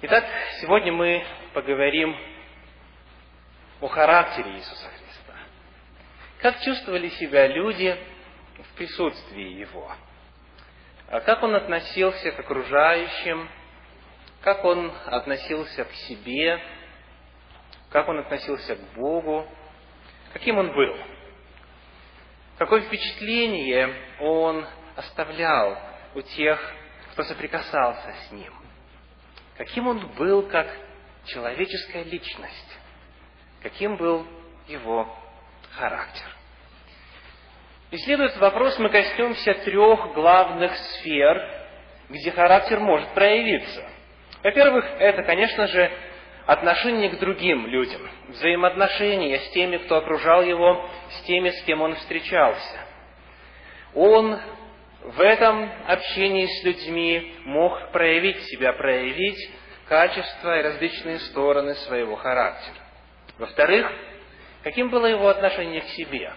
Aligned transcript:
Итак, 0.00 0.24
сегодня 0.60 0.92
мы 0.92 1.24
поговорим 1.54 2.16
о 3.80 3.88
характере 3.88 4.52
Иисуса 4.52 4.88
Христа. 4.90 5.34
Как 6.38 6.60
чувствовали 6.60 7.08
себя 7.08 7.48
люди 7.48 7.98
в 8.62 8.76
присутствии 8.76 9.58
Его? 9.58 9.90
А 11.08 11.18
как 11.18 11.42
Он 11.42 11.56
относился 11.56 12.30
к 12.30 12.38
окружающим? 12.38 13.48
Как 14.40 14.64
Он 14.64 14.92
относился 15.06 15.84
к 15.84 15.92
себе? 15.92 16.62
Как 17.90 18.06
Он 18.06 18.20
относился 18.20 18.76
к 18.76 18.94
Богу? 18.94 19.48
Каким 20.32 20.58
Он 20.58 20.72
был? 20.72 20.96
Какое 22.56 22.82
впечатление 22.82 23.92
Он 24.20 24.64
оставлял 24.94 25.76
у 26.14 26.20
тех, 26.22 26.72
кто 27.14 27.24
соприкасался 27.24 28.14
с 28.28 28.30
Ним? 28.30 28.67
Каким 29.58 29.88
он 29.88 30.06
был 30.14 30.42
как 30.44 30.68
человеческая 31.26 32.04
личность, 32.04 32.78
каким 33.60 33.96
был 33.96 34.24
его 34.68 35.12
характер. 35.72 36.24
Исследуя 37.90 38.28
этот 38.28 38.40
вопрос, 38.40 38.78
мы 38.78 38.88
коснемся 38.88 39.54
трех 39.64 40.14
главных 40.14 40.74
сфер, 40.76 41.42
где 42.08 42.30
характер 42.30 42.78
может 42.78 43.08
проявиться. 43.14 43.84
Во-первых, 44.44 44.84
это, 44.98 45.24
конечно 45.24 45.66
же, 45.66 45.90
отношение 46.46 47.10
к 47.10 47.18
другим 47.18 47.66
людям, 47.66 48.08
взаимоотношения 48.28 49.38
с 49.38 49.50
теми, 49.50 49.78
кто 49.78 49.96
окружал 49.96 50.42
его, 50.42 50.88
с 51.10 51.22
теми, 51.22 51.50
с 51.50 51.62
кем 51.64 51.82
он 51.82 51.96
встречался. 51.96 52.78
Он 53.94 54.38
в 55.08 55.20
этом 55.22 55.70
общении 55.86 56.44
с 56.44 56.64
людьми 56.64 57.34
мог 57.46 57.92
проявить 57.92 58.42
себя, 58.42 58.74
проявить 58.74 59.50
качества 59.88 60.58
и 60.58 60.62
различные 60.62 61.18
стороны 61.20 61.74
своего 61.76 62.14
характера. 62.16 62.76
Во-вторых, 63.38 63.90
каким 64.62 64.90
было 64.90 65.06
его 65.06 65.28
отношение 65.28 65.80
к 65.80 65.88
себе? 65.88 66.30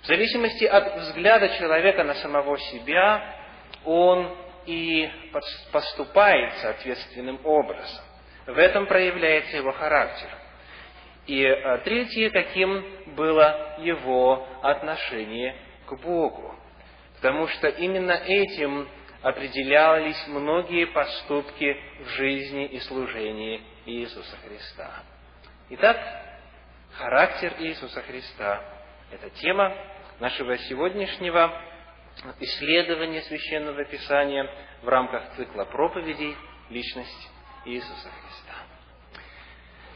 В 0.00 0.06
зависимости 0.06 0.64
от 0.64 0.96
взгляда 0.96 1.50
человека 1.58 2.04
на 2.04 2.14
самого 2.14 2.58
себя, 2.58 3.36
он 3.84 4.34
и 4.64 5.10
поступает 5.70 6.54
соответственным 6.62 7.38
образом. 7.44 8.02
В 8.46 8.56
этом 8.56 8.86
проявляется 8.86 9.58
его 9.58 9.72
характер. 9.72 10.28
И 11.26 11.44
а, 11.44 11.78
третье, 11.78 12.30
каким 12.30 13.14
было 13.14 13.76
его 13.80 14.48
отношение 14.62 15.54
к 15.84 15.96
Богу. 15.96 16.57
Потому 17.20 17.48
что 17.48 17.68
именно 17.68 18.12
этим 18.12 18.88
определялись 19.22 20.26
многие 20.28 20.86
поступки 20.86 21.76
в 22.04 22.08
жизни 22.10 22.66
и 22.66 22.78
служении 22.80 23.60
Иисуса 23.86 24.36
Христа. 24.46 25.02
Итак, 25.70 25.98
характер 26.92 27.54
Иисуса 27.58 28.02
Христа– 28.02 28.62
это 29.10 29.30
тема 29.30 29.74
нашего 30.20 30.56
сегодняшнего 30.58 31.60
исследования 32.38 33.22
Священного 33.22 33.84
Писания 33.84 34.48
в 34.82 34.88
рамках 34.88 35.34
цикла 35.36 35.64
проповедей 35.64 36.36
«Личность 36.70 37.30
Иисуса 37.64 38.08
Христа». 38.08 38.54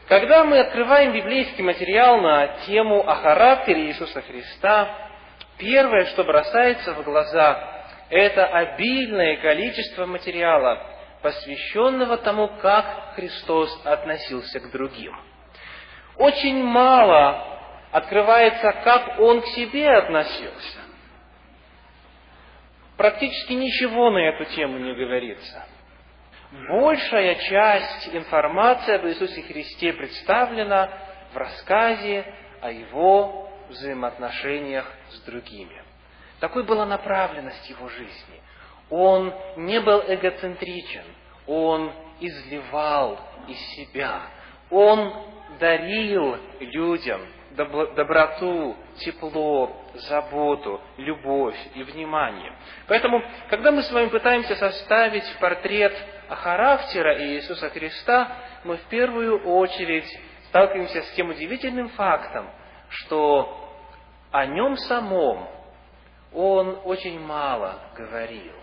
Когда 0.07 0.43
мы 0.43 0.59
открываем 0.59 1.13
библейский 1.13 1.63
материал 1.63 2.19
на 2.19 2.47
тему 2.65 3.07
о 3.07 3.15
характере 3.15 3.87
Иисуса 3.87 4.21
Христа, 4.21 5.12
Первое, 5.57 6.05
что 6.05 6.23
бросается 6.23 6.93
в 6.93 7.03
глаза, 7.03 7.85
это 8.09 8.45
обильное 8.45 9.37
количество 9.37 10.05
материала, 10.05 10.81
посвященного 11.21 12.17
тому, 12.17 12.47
как 12.61 13.13
Христос 13.15 13.81
относился 13.85 14.59
к 14.59 14.71
другим. 14.71 15.13
Очень 16.17 16.63
мало 16.63 17.53
открывается, 17.91 18.71
как 18.83 19.19
Он 19.19 19.41
к 19.41 19.47
себе 19.47 19.89
относился. 19.89 20.79
Практически 22.97 23.53
ничего 23.53 24.11
на 24.11 24.19
эту 24.19 24.45
тему 24.45 24.77
не 24.77 24.93
говорится. 24.93 25.65
Большая 26.69 27.35
часть 27.35 28.13
информации 28.13 28.93
об 28.95 29.05
Иисусе 29.07 29.41
Христе 29.41 29.93
представлена 29.93 30.89
в 31.33 31.37
рассказе 31.37 32.25
о 32.61 32.69
Его 32.69 33.49
взаимоотношениях 33.69 34.85
с 35.09 35.19
другими. 35.21 35.83
Такой 36.39 36.63
была 36.63 36.85
направленность 36.85 37.69
его 37.69 37.87
жизни. 37.89 38.41
Он 38.89 39.33
не 39.57 39.79
был 39.79 40.03
эгоцентричен, 40.07 41.05
он 41.47 41.91
изливал 42.19 43.19
из 43.47 43.59
себя, 43.75 44.21
он 44.69 45.13
дарил 45.59 46.37
людям 46.59 47.21
доброту, 47.55 48.75
тепло, 48.97 49.71
заботу, 49.93 50.81
любовь 50.97 51.57
и 51.75 51.83
внимание. 51.83 52.51
Поэтому, 52.87 53.23
когда 53.49 53.71
мы 53.71 53.83
с 53.83 53.91
вами 53.91 54.09
пытаемся 54.09 54.55
составить 54.55 55.25
портрет 55.39 55.93
характера 56.29 57.21
Иисуса 57.23 57.69
Христа, 57.69 58.31
мы 58.63 58.77
в 58.77 58.83
первую 58.85 59.43
очередь 59.45 60.07
сталкиваемся 60.47 61.01
с 61.03 61.11
тем 61.11 61.29
удивительным 61.29 61.89
фактом, 61.89 62.49
что 62.93 63.59
о 64.31 64.45
нем 64.45 64.77
самом 64.77 65.47
он 66.31 66.79
очень 66.85 67.19
мало 67.19 67.79
говорил. 67.95 68.53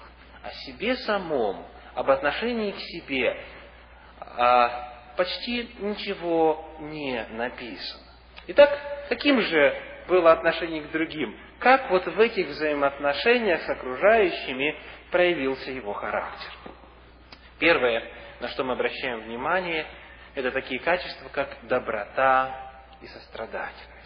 О 0.42 0.50
себе 0.50 0.96
самом, 0.96 1.64
об 1.94 2.10
отношении 2.10 2.72
к 2.72 2.78
себе 2.78 3.36
а 4.20 5.14
почти 5.16 5.70
ничего 5.80 6.64
не 6.80 7.24
написано. 7.30 8.04
Итак, 8.48 8.78
каким 9.08 9.41
же 9.41 9.82
было 10.08 10.32
отношение 10.32 10.82
к 10.82 10.91
другим? 10.91 11.36
Как 11.58 11.91
вот 11.91 12.06
в 12.06 12.18
этих 12.18 12.48
взаимоотношениях 12.48 13.62
с 13.62 13.68
окружающими 13.68 14.76
проявился 15.10 15.70
его 15.70 15.92
характер? 15.92 16.50
Первое, 17.58 18.02
на 18.41 18.48
что 18.48 18.64
мы 18.64 18.72
обращаем 18.72 19.20
внимание, 19.20 19.86
это 20.34 20.50
такие 20.52 20.80
качества, 20.80 21.28
как 21.28 21.58
доброта 21.64 22.72
и 23.02 23.06
сострадательность. 23.06 23.99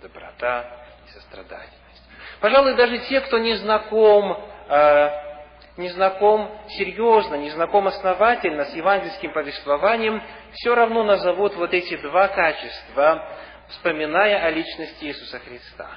Доброта 0.00 0.64
и 1.06 1.10
сострадательность. 1.10 2.02
Пожалуй, 2.40 2.76
даже 2.76 2.98
те, 3.08 3.20
кто 3.20 3.38
не 3.38 3.54
знаком, 3.54 4.44
э, 4.68 5.10
не 5.76 5.88
знаком 5.90 6.50
серьезно, 6.68 7.34
не 7.36 7.50
знаком 7.50 7.88
основательно 7.88 8.66
с 8.66 8.74
евангельским 8.74 9.32
повествованием, 9.32 10.22
все 10.52 10.74
равно 10.74 11.02
назовут 11.04 11.54
вот 11.56 11.74
эти 11.74 11.96
два 11.96 12.28
качества, 12.28 13.28
вспоминая 13.70 14.44
о 14.44 14.50
личности 14.50 15.04
Иисуса 15.04 15.40
Христа. 15.40 15.88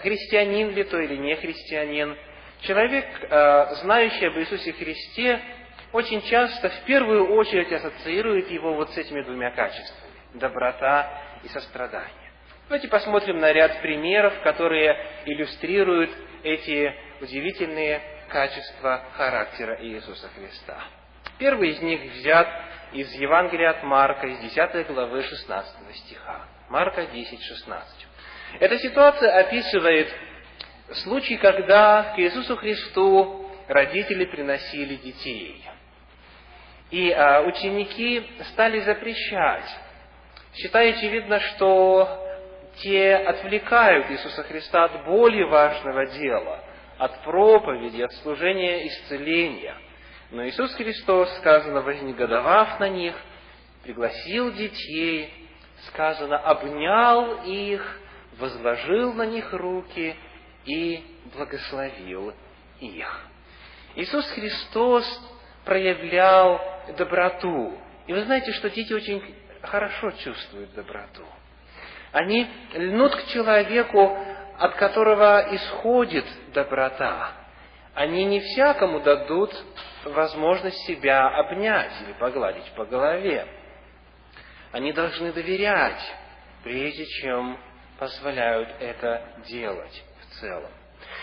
Христианин 0.00 0.70
ли 0.70 0.84
то 0.84 0.98
или 0.98 1.16
не 1.16 1.36
христианин, 1.36 2.16
человек, 2.62 3.06
э, 3.22 3.74
знающий 3.82 4.26
об 4.26 4.38
Иисусе 4.38 4.72
Христе, 4.72 5.40
очень 5.92 6.22
часто 6.22 6.70
в 6.70 6.84
первую 6.84 7.32
очередь 7.34 7.70
ассоциирует 7.72 8.50
его 8.50 8.74
вот 8.74 8.90
с 8.90 8.96
этими 8.96 9.22
двумя 9.22 9.50
качествами– 9.50 10.12
доброта 10.34 11.10
и 11.42 11.48
сострадание. 11.48 12.21
Давайте 12.72 12.88
посмотрим 12.88 13.38
на 13.38 13.52
ряд 13.52 13.82
примеров, 13.82 14.32
которые 14.40 14.96
иллюстрируют 15.26 16.10
эти 16.42 16.94
удивительные 17.20 18.00
качества 18.30 19.04
характера 19.12 19.76
Иисуса 19.82 20.30
Христа. 20.30 20.82
Первый 21.36 21.72
из 21.72 21.82
них 21.82 22.00
взят 22.14 22.48
из 22.94 23.12
Евангелия 23.12 23.72
от 23.72 23.82
Марка, 23.82 24.26
из 24.26 24.38
10 24.38 24.86
главы 24.86 25.22
16 25.22 25.96
стиха. 25.96 26.46
Марка 26.70 27.04
10, 27.04 27.42
16. 27.42 28.06
Эта 28.58 28.78
ситуация 28.78 29.38
описывает 29.40 30.08
случай, 31.02 31.36
когда 31.36 32.14
к 32.16 32.18
Иисусу 32.20 32.56
Христу 32.56 33.50
родители 33.68 34.24
приносили 34.24 34.94
детей. 34.94 35.62
И 36.90 37.10
а, 37.10 37.42
ученики 37.42 38.26
стали 38.52 38.80
запрещать, 38.80 39.68
считая 40.54 40.94
очевидно, 40.94 41.38
что 41.38 42.21
те 42.76 43.14
отвлекают 43.14 44.10
Иисуса 44.10 44.42
Христа 44.44 44.84
от 44.84 45.04
более 45.04 45.46
важного 45.46 46.06
дела, 46.06 46.64
от 46.98 47.22
проповеди, 47.22 48.02
от 48.02 48.12
служения 48.14 48.86
исцеления. 48.86 49.76
Но 50.30 50.46
Иисус 50.46 50.74
Христос, 50.74 51.30
сказано, 51.38 51.82
вознегодовав 51.82 52.80
на 52.80 52.88
них, 52.88 53.14
пригласил 53.82 54.52
детей, 54.52 55.32
сказано, 55.88 56.38
обнял 56.38 57.44
их, 57.44 58.00
возложил 58.38 59.12
на 59.12 59.26
них 59.26 59.52
руки 59.52 60.16
и 60.64 61.04
благословил 61.34 62.32
их. 62.80 63.26
Иисус 63.94 64.26
Христос 64.30 65.04
проявлял 65.64 66.60
доброту. 66.96 67.78
И 68.06 68.12
вы 68.12 68.24
знаете, 68.24 68.52
что 68.52 68.70
дети 68.70 68.92
очень 68.92 69.22
хорошо 69.62 70.10
чувствуют 70.12 70.72
доброту. 70.74 71.24
Они 72.12 72.46
льнут 72.74 73.16
к 73.16 73.26
человеку, 73.28 74.16
от 74.58 74.74
которого 74.76 75.48
исходит 75.54 76.24
доброта. 76.52 77.32
они 77.94 78.24
не 78.24 78.40
всякому 78.40 79.00
дадут 79.00 79.50
возможность 80.04 80.78
себя 80.86 81.28
обнять 81.28 81.92
или 82.02 82.12
погладить 82.14 82.70
по 82.76 82.84
голове. 82.84 83.46
Они 84.72 84.92
должны 84.92 85.32
доверять, 85.32 86.00
прежде 86.64 87.04
чем 87.06 87.58
позволяют 87.98 88.70
это 88.80 89.22
делать 89.46 90.02
в 90.20 90.40
целом. 90.40 90.70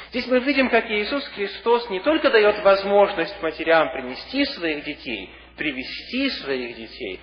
Здесь 0.10 0.28
мы 0.28 0.40
видим, 0.40 0.70
как 0.70 0.86
Иисус 0.86 1.28
Христос 1.30 1.90
не 1.90 2.00
только 2.02 2.30
дает 2.30 2.64
возможность 2.64 3.42
матерям 3.42 3.92
принести 3.92 4.46
своих 4.46 4.84
детей, 4.84 5.30
привести 5.56 6.30
своих 6.30 6.76
детей, 6.76 7.20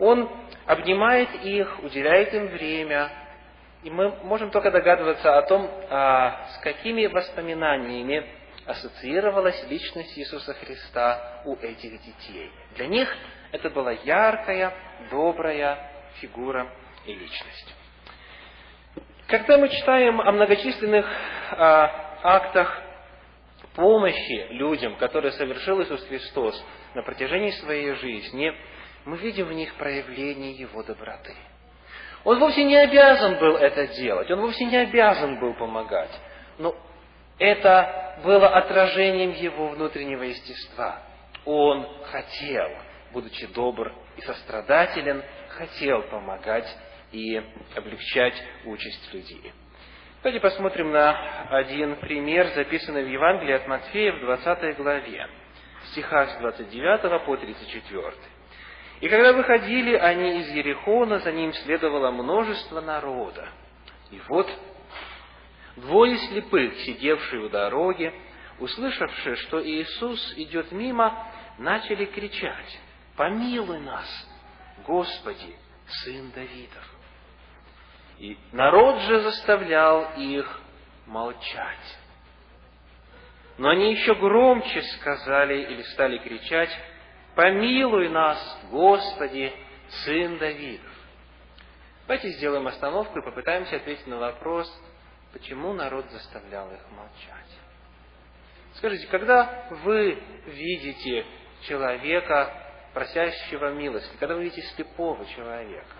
Он 0.00 0.28
обнимает 0.66 1.28
их, 1.44 1.82
уделяет 1.82 2.32
им 2.34 2.48
время, 2.48 3.10
и 3.84 3.90
мы 3.90 4.10
можем 4.24 4.50
только 4.50 4.70
догадываться 4.70 5.38
о 5.38 5.42
том, 5.42 5.70
а, 5.90 6.46
с 6.54 6.58
какими 6.62 7.06
воспоминаниями 7.06 8.26
ассоциировалась 8.66 9.62
личность 9.68 10.18
Иисуса 10.18 10.54
Христа 10.54 11.42
у 11.44 11.54
этих 11.56 12.02
детей. 12.02 12.50
Для 12.76 12.86
них 12.86 13.14
это 13.52 13.68
была 13.70 13.92
яркая, 13.92 14.72
добрая 15.10 15.90
фигура 16.20 16.70
и 17.04 17.14
личность. 17.14 17.74
Когда 19.26 19.58
мы 19.58 19.68
читаем 19.68 20.20
о 20.20 20.32
многочисленных 20.32 21.06
а, 21.52 22.18
актах 22.22 22.82
помощи 23.74 24.46
людям, 24.50 24.96
которые 24.96 25.32
совершил 25.32 25.82
Иисус 25.82 26.02
Христос 26.06 26.62
на 26.94 27.02
протяжении 27.02 27.50
своей 27.50 27.94
жизни, 27.94 28.52
мы 29.10 29.16
видим 29.16 29.46
в 29.46 29.52
них 29.52 29.74
проявление 29.74 30.52
Его 30.52 30.84
доброты. 30.84 31.34
Он 32.22 32.38
вовсе 32.38 32.62
не 32.62 32.76
обязан 32.76 33.38
был 33.38 33.56
это 33.56 33.88
делать, 33.88 34.30
он 34.30 34.40
вовсе 34.40 34.66
не 34.66 34.76
обязан 34.76 35.40
был 35.40 35.54
помогать, 35.54 36.16
но 36.58 36.76
это 37.38 38.20
было 38.22 38.48
отражением 38.48 39.32
его 39.32 39.68
внутреннего 39.68 40.22
естества. 40.22 41.02
Он 41.44 41.88
хотел, 42.04 42.68
будучи 43.12 43.46
добр 43.46 43.92
и 44.16 44.20
сострадателен, 44.20 45.24
хотел 45.48 46.02
помогать 46.02 46.68
и 47.10 47.42
облегчать 47.74 48.34
участь 48.66 49.12
людей. 49.12 49.52
Давайте 50.22 50.40
посмотрим 50.40 50.92
на 50.92 51.48
один 51.48 51.96
пример, 51.96 52.48
записанный 52.54 53.02
в 53.02 53.08
Евангелии 53.08 53.54
от 53.54 53.66
Матфея 53.66 54.12
в 54.12 54.20
20 54.20 54.76
главе, 54.76 55.26
стихах 55.90 56.30
с 56.30 56.36
29 56.36 57.24
по 57.24 57.36
34. 57.36 58.39
«И 59.00 59.08
когда 59.08 59.32
выходили 59.32 59.94
они 59.94 60.40
из 60.40 60.48
Ерехона, 60.50 61.18
за 61.20 61.32
ним 61.32 61.52
следовало 61.54 62.10
множество 62.10 62.80
народа. 62.80 63.48
И 64.10 64.20
вот 64.28 64.48
двое 65.76 66.16
слепых, 66.18 66.74
сидевшие 66.80 67.46
у 67.46 67.48
дороги, 67.48 68.12
услышавшие, 68.58 69.36
что 69.36 69.66
Иисус 69.66 70.34
идет 70.36 70.70
мимо, 70.72 71.26
начали 71.58 72.04
кричать, 72.04 72.80
«Помилуй 73.16 73.80
нас, 73.80 74.28
Господи, 74.86 75.56
Сын 75.86 76.30
Давидов!» 76.32 76.94
И 78.18 78.36
народ 78.52 79.00
же 79.02 79.20
заставлял 79.20 80.12
их 80.18 80.60
молчать. 81.06 81.98
Но 83.56 83.70
они 83.70 83.92
еще 83.92 84.14
громче 84.14 84.82
сказали 84.82 85.62
или 85.72 85.82
стали 85.82 86.18
кричать, 86.18 86.70
«Помилуй 87.40 88.10
нас, 88.10 88.38
Господи, 88.70 89.50
Сын 90.04 90.36
Давидов!» 90.36 90.92
Давайте 92.06 92.28
сделаем 92.32 92.66
остановку 92.66 93.18
и 93.18 93.24
попытаемся 93.24 93.76
ответить 93.76 94.06
на 94.06 94.18
вопрос, 94.18 94.70
почему 95.32 95.72
народ 95.72 96.04
заставлял 96.10 96.70
их 96.70 96.80
молчать. 96.90 97.48
Скажите, 98.74 99.06
когда 99.06 99.68
вы 99.70 100.22
видите 100.48 101.24
человека, 101.62 102.52
просящего 102.92 103.72
милости, 103.72 104.14
когда 104.18 104.34
вы 104.34 104.44
видите 104.44 104.60
слепого 104.74 105.24
человека, 105.24 105.96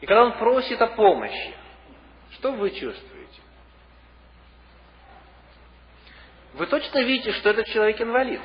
и 0.00 0.06
когда 0.06 0.24
он 0.24 0.32
просит 0.36 0.82
о 0.82 0.88
помощи, 0.88 1.54
что 2.32 2.50
вы 2.50 2.70
чувствуете? 2.72 3.40
Вы 6.54 6.66
точно 6.66 7.04
видите, 7.04 7.30
что 7.34 7.50
этот 7.50 7.66
человек 7.66 8.00
инвалид. 8.00 8.40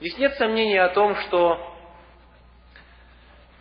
Здесь 0.00 0.18
нет 0.18 0.34
сомнений 0.34 0.78
о 0.78 0.90
том, 0.90 1.14
что 1.22 1.74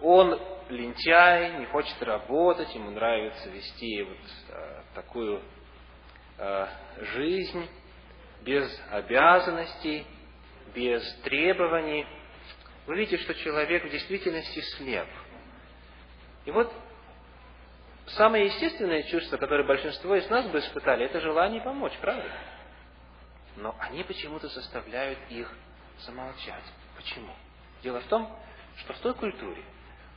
он 0.02 0.40
лентяй, 0.70 1.60
не 1.60 1.66
хочет 1.66 2.02
работать, 2.04 2.74
ему 2.76 2.92
нравится 2.92 3.50
вести 3.50 4.04
вот 4.04 4.18
а, 4.50 4.84
такую 4.96 5.42
а, 6.38 6.70
жизнь 7.14 7.68
без 8.42 8.70
обязанностей, 8.92 10.06
без 10.74 11.02
требований. 11.24 12.06
Вы 12.86 12.98
видите, 12.98 13.18
что 13.24 13.34
человек 13.36 13.86
в 13.86 13.90
действительности 13.90 14.60
слеп– 14.78 15.08
и 16.46 16.52
вот 16.52 16.72
самое 18.08 18.46
естественное 18.46 19.04
чувство, 19.04 19.38
которое 19.38 19.64
большинство 19.64 20.16
из 20.16 20.30
нас 20.30 20.48
бы 20.48 20.60
испытали, 20.60 21.06
это 21.06 21.20
желание 21.20 21.62
помочь, 21.62 21.98
правда? 22.00 22.30
Но 23.58 23.76
они 23.80 24.04
почему-то 24.04 24.48
заставляют 24.48 25.20
их 25.30 25.52
замолчать. 26.00 26.63
Почему? 26.95 27.33
Дело 27.83 28.00
в 28.01 28.06
том, 28.06 28.30
что 28.77 28.94
в 28.94 29.00
той 29.00 29.13
культуре, 29.13 29.63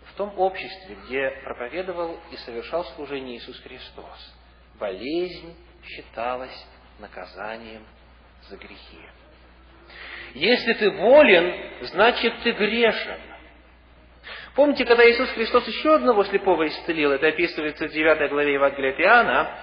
в 0.07 0.15
том 0.15 0.33
обществе, 0.39 0.97
где 1.05 1.31
проповедовал 1.45 2.19
и 2.33 2.37
совершал 2.39 2.85
служение 2.97 3.37
Иисус 3.37 3.59
Христос, 3.61 4.35
болезнь 4.79 5.57
считалась 5.85 6.67
наказанием 6.99 7.85
за 8.49 8.57
грехи. 8.57 8.99
Если 10.35 10.73
ты 10.75 10.91
болен, 10.91 11.87
значит 11.87 12.35
ты 12.43 12.53
грешен. 12.53 13.21
Помните, 14.55 14.85
когда 14.85 15.09
Иисус 15.09 15.31
Христос 15.31 15.67
еще 15.69 15.95
одного 15.95 16.25
слепого 16.25 16.67
исцелил, 16.67 17.13
это 17.13 17.29
описывается 17.29 17.87
в 17.87 17.93
9 17.93 18.31
главе 18.31 18.55
Евангелия 18.55 18.93
от 18.93 19.01
Иоанна, 19.01 19.59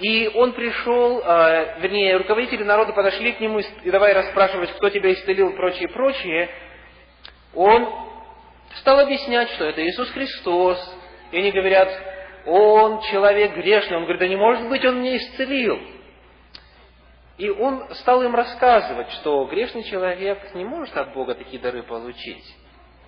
и 0.00 0.28
он 0.34 0.52
пришел, 0.52 1.20
э, 1.20 1.80
вернее, 1.80 2.16
руководители 2.16 2.64
народа 2.64 2.92
подошли 2.92 3.32
к 3.32 3.40
нему 3.40 3.60
и 3.60 3.90
давай 3.90 4.12
расспрашивать, 4.12 4.72
кто 4.72 4.90
тебя 4.90 5.12
исцелил, 5.12 5.52
прочее, 5.54 5.88
прочее, 5.88 6.48
он 7.54 7.88
стал 8.76 9.00
объяснять, 9.00 9.50
что 9.50 9.64
это 9.64 9.84
Иисус 9.84 10.10
Христос. 10.10 10.78
И 11.30 11.38
они 11.38 11.50
говорят, 11.50 11.88
он 12.46 13.00
человек 13.02 13.54
грешный. 13.54 13.96
Он 13.96 14.04
говорит, 14.04 14.20
да 14.20 14.28
не 14.28 14.36
может 14.36 14.68
быть, 14.68 14.84
он 14.84 15.00
меня 15.00 15.16
исцелил. 15.16 15.78
И 17.38 17.48
он 17.50 17.94
стал 17.94 18.22
им 18.22 18.34
рассказывать, 18.34 19.10
что 19.12 19.44
грешный 19.46 19.84
человек 19.84 20.54
не 20.54 20.64
может 20.64 20.96
от 20.96 21.12
Бога 21.14 21.34
такие 21.34 21.60
дары 21.60 21.82
получить. 21.82 22.44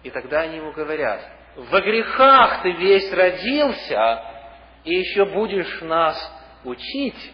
И 0.03 0.11
тогда 0.11 0.41
они 0.41 0.57
ему 0.57 0.73
говорят, 0.73 1.21
во 1.57 1.81
грехах 1.81 2.63
ты 2.63 2.73
весь 2.73 3.13
родился, 3.13 4.23
и 4.85 4.95
еще 4.95 5.25
будешь 5.27 5.81
нас 5.83 6.17
учить. 6.65 7.33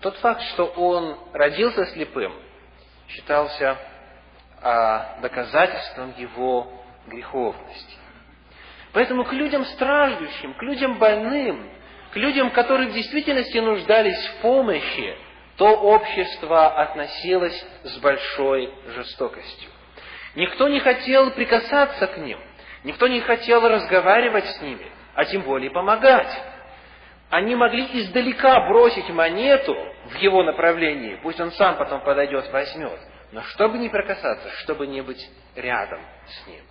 Тот 0.00 0.16
факт, 0.18 0.42
что 0.52 0.66
он 0.66 1.18
родился 1.32 1.86
слепым, 1.86 2.32
считался 3.08 3.78
а, 4.62 5.18
доказательством 5.20 6.14
его 6.18 6.72
греховности. 7.06 7.98
Поэтому 8.92 9.24
к 9.24 9.32
людям 9.32 9.64
страждущим, 9.64 10.54
к 10.54 10.62
людям 10.62 10.98
больным, 10.98 11.68
к 12.12 12.16
людям, 12.16 12.50
которые 12.50 12.88
в 12.90 12.92
действительности 12.92 13.58
нуждались 13.58 14.24
в 14.28 14.40
помощи, 14.40 15.16
то 15.56 15.66
общество 15.66 16.80
относилось 16.80 17.66
с 17.82 17.98
большой 17.98 18.72
жестокостью. 18.94 19.70
Никто 20.36 20.68
не 20.68 20.80
хотел 20.80 21.30
прикасаться 21.32 22.06
к 22.06 22.18
ним, 22.18 22.38
никто 22.82 23.06
не 23.06 23.20
хотел 23.20 23.68
разговаривать 23.68 24.46
с 24.46 24.60
ними, 24.60 24.86
а 25.14 25.24
тем 25.24 25.42
более 25.42 25.70
помогать. 25.70 26.30
Они 27.34 27.56
могли 27.56 27.84
издалека 28.00 28.68
бросить 28.68 29.10
монету 29.10 29.74
в 30.04 30.14
его 30.18 30.44
направлении, 30.44 31.18
пусть 31.20 31.40
он 31.40 31.50
сам 31.50 31.76
потом 31.76 32.00
подойдет, 32.02 32.48
возьмет, 32.52 33.00
но 33.32 33.42
чтобы 33.42 33.78
не 33.78 33.88
прикасаться, 33.88 34.48
чтобы 34.60 34.86
не 34.86 35.00
быть 35.00 35.28
рядом 35.56 35.98
с 36.28 36.46
ним. 36.46 36.62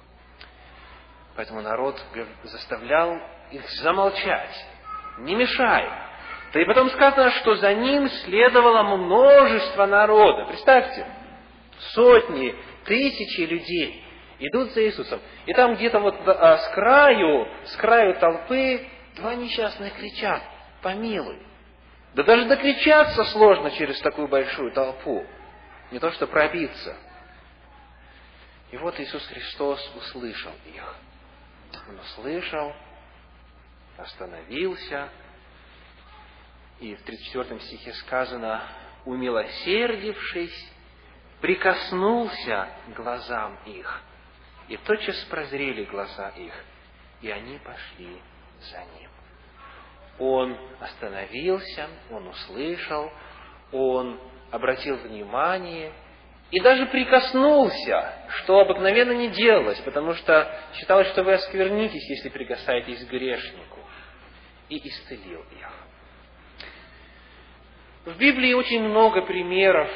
Поэтому 1.36 1.60
народ 1.60 2.02
заставлял 2.44 3.20
их 3.52 3.70
замолчать, 3.82 4.66
не 5.18 5.36
мешай. 5.36 5.86
Да 6.54 6.62
и 6.62 6.66
потом 6.66 6.90
сказано, 6.92 7.32
что 7.32 7.56
за 7.56 7.74
ним 7.74 8.08
следовало 8.08 8.84
множество 8.84 9.86
народа. 9.86 10.46
Представьте, 10.46 11.06
сотни 11.94 12.56
тысячи 12.86 13.42
людей 13.42 14.02
идут 14.40 14.72
за 14.72 14.86
Иисусом. 14.86 15.20
И 15.46 15.54
там 15.54 15.76
где-то 15.76 16.00
вот 16.00 16.16
а, 16.26 16.58
с 16.58 16.70
краю, 16.70 17.50
с 17.66 17.76
краю 17.76 18.18
толпы 18.18 18.88
два 19.18 19.36
несчастных 19.36 19.94
кричат, 19.96 20.42
помилуй. 20.84 21.40
Да 22.14 22.24
даже 22.24 22.46
докричаться 22.46 23.24
сложно 23.26 23.72
через 23.72 24.00
такую 24.02 24.28
большую 24.28 24.72
толпу. 24.72 25.26
Не 25.92 26.00
то, 26.00 26.12
что 26.12 26.28
пробиться. 26.28 26.96
И 28.72 28.78
вот 28.78 29.00
Иисус 29.00 29.26
Христос 29.28 29.80
услышал 29.96 30.52
их. 30.66 30.96
Он 31.90 32.00
услышал, 32.00 32.74
остановился 33.98 35.10
И 36.80 36.96
в 36.96 37.02
34 37.04 37.60
стихе 37.62 37.94
сказано, 37.94 38.64
умилосердившись, 39.06 40.72
прикоснулся 41.42 42.70
к 42.88 42.96
глазам 42.96 43.60
их, 43.66 44.02
и 44.70 44.78
тотчас 44.78 45.18
прозрели 45.26 45.84
глаза 45.86 46.30
их, 46.30 46.54
и 47.22 47.30
они 47.30 47.58
пошли 47.60 48.22
за 48.72 48.80
ним. 48.98 49.03
Он 50.20 50.58
остановился, 50.80 51.88
он 52.12 52.28
услышал, 52.28 53.12
он 53.72 54.20
обратил 54.52 54.98
внимание 54.98 55.92
и 56.52 56.60
даже 56.60 56.86
прикоснулся, 56.86 58.14
что 58.30 58.60
обыкновенно 58.60 59.14
не 59.14 59.30
делалось, 59.30 59.80
потому 59.80 60.14
что 60.14 60.56
считалось, 60.76 61.08
что 61.08 61.24
вы 61.24 61.34
осквернитесь, 61.34 62.08
если 62.10 62.30
прикасаетесь 62.30 63.04
к 63.06 63.10
грешнику, 63.10 63.80
и 64.70 64.88
исцелил 64.88 65.42
их. 65.42 65.74
В 68.06 68.18
Библии 68.18 68.54
очень 68.54 68.84
много 68.84 69.24
примеров, 69.24 69.90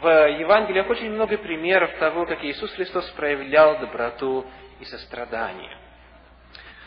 в 0.00 0.08
Евангелиях 0.08 0.88
очень 0.88 1.10
много 1.10 1.38
примеров 1.38 1.96
того, 1.98 2.26
как 2.26 2.42
Иисус 2.42 2.72
Христос 2.72 3.08
проявлял 3.10 3.78
доброту 3.78 4.46
и 4.80 4.84
сострадание. 4.86 5.76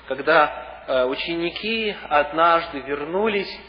Когда 0.07 0.83
э, 0.87 1.05
ученики 1.05 1.95
однажды 2.09 2.79
вернулись 2.81 3.59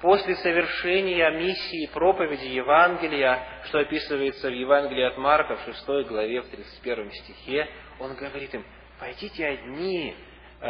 после 0.00 0.34
совершения 0.36 1.30
миссии 1.30 1.90
проповеди 1.92 2.46
Евангелия, 2.46 3.62
что 3.64 3.78
описывается 3.80 4.48
в 4.48 4.52
Евангелии 4.52 5.04
от 5.04 5.18
Марка 5.18 5.56
в 5.56 5.64
6 5.64 5.86
главе, 6.08 6.40
в 6.42 6.48
31 6.48 7.10
стихе, 7.10 7.68
он 7.98 8.14
говорит 8.14 8.54
им, 8.54 8.64
пойдите 8.98 9.46
одни 9.46 10.14
э, 10.60 10.66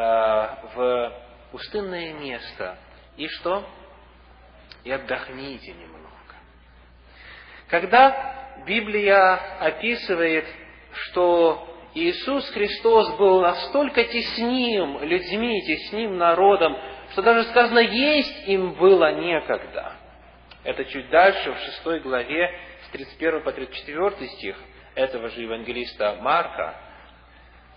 в 0.74 1.12
пустынное 1.52 2.12
место, 2.14 2.76
и 3.16 3.28
что? 3.28 3.64
И 4.82 4.90
отдохните 4.90 5.72
немного. 5.72 6.04
Когда 7.68 8.62
Библия 8.66 9.34
описывает, 9.60 10.46
что 10.92 11.73
Иисус 11.94 12.48
Христос 12.50 13.16
был 13.16 13.40
настолько 13.40 14.02
тесним 14.04 15.00
людьми, 15.02 15.62
тесним 15.64 16.18
народом, 16.18 16.76
что 17.12 17.22
даже 17.22 17.44
сказано, 17.50 17.78
есть 17.78 18.48
им 18.48 18.74
было 18.74 19.12
некогда. 19.12 19.92
Это 20.64 20.84
чуть 20.86 21.08
дальше, 21.10 21.52
в 21.52 21.58
шестой 21.58 22.00
главе, 22.00 22.50
с 22.86 22.88
31 22.90 23.44
по 23.44 23.52
34 23.52 24.28
стих 24.28 24.56
этого 24.96 25.28
же 25.28 25.42
евангелиста 25.42 26.16
Марка, 26.20 26.74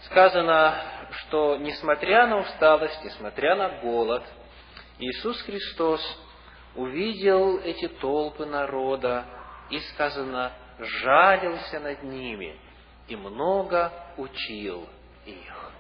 сказано, 0.01 0.81
что 1.11 1.57
несмотря 1.57 2.25
на 2.25 2.39
усталость, 2.39 3.03
несмотря 3.03 3.55
на 3.55 3.69
голод, 3.81 4.23
Иисус 4.97 5.39
Христос 5.43 6.01
увидел 6.75 7.59
эти 7.59 7.87
толпы 7.87 8.47
народа 8.47 9.25
и, 9.69 9.77
сказано, 9.79 10.53
жалился 10.79 11.79
над 11.79 12.01
ними 12.01 12.59
и 13.07 13.15
много 13.15 13.91
учил 14.17 14.87
их. 15.25 15.71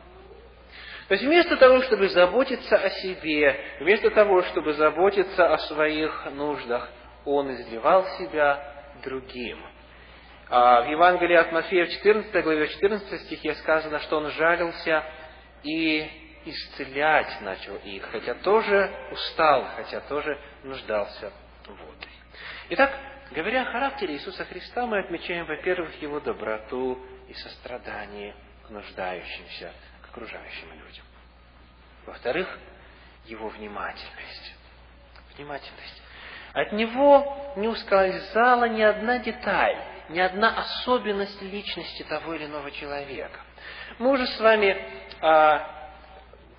То 1.07 1.13
есть 1.13 1.23
вместо 1.23 1.55
того, 1.55 1.81
чтобы 1.83 2.09
заботиться 2.09 2.75
о 2.75 2.89
себе, 2.89 3.59
вместо 3.79 4.09
того, 4.11 4.41
чтобы 4.43 4.73
заботиться 4.73 5.53
о 5.53 5.57
своих 5.59 6.27
нуждах, 6.33 6.89
он 7.23 7.53
изливал 7.53 8.05
себя 8.17 8.61
другим. 9.03 9.59
А 10.49 10.81
в 10.81 10.89
Евангелии 10.89 11.35
от 11.35 11.51
Матфея 11.51 11.85
в 11.85 11.91
14 11.91 12.43
главе, 12.43 12.67
в 12.67 12.71
14 12.71 13.21
стихе 13.21 13.53
сказано, 13.55 13.99
что 13.99 14.17
он 14.17 14.29
жалился 14.31 15.03
и 15.63 16.09
исцелять 16.45 17.41
начал 17.41 17.75
их, 17.77 18.03
хотя 18.11 18.33
тоже 18.35 18.91
устал, 19.11 19.65
хотя 19.75 19.99
тоже 20.01 20.37
нуждался 20.63 21.31
в 21.65 21.69
воде. 21.69 22.07
Итак, 22.69 22.97
говоря 23.31 23.63
о 23.63 23.71
характере 23.71 24.15
Иисуса 24.15 24.45
Христа, 24.45 24.85
мы 24.85 24.99
отмечаем, 24.99 25.45
во-первых, 25.45 26.01
его 26.01 26.19
доброту 26.19 26.97
и 27.27 27.33
сострадание 27.33 28.35
к 28.65 28.69
нуждающимся, 28.69 29.71
окружающим 30.09 30.71
людям. 30.73 31.05
Во-вторых, 32.05 32.47
его 33.25 33.49
внимательность. 33.49 34.55
Внимательность. 35.35 36.01
От 36.53 36.71
него 36.71 37.53
не 37.57 37.67
ускользала 37.67 38.65
ни 38.69 38.81
одна 38.81 39.19
деталь, 39.19 39.77
ни 40.09 40.19
одна 40.19 40.57
особенность 40.57 41.41
личности 41.41 42.03
того 42.03 42.33
или 42.33 42.45
иного 42.45 42.71
человека. 42.71 43.41
Мы 43.99 44.11
уже 44.11 44.25
с 44.25 44.39
вами 44.39 44.77
а, 45.21 45.91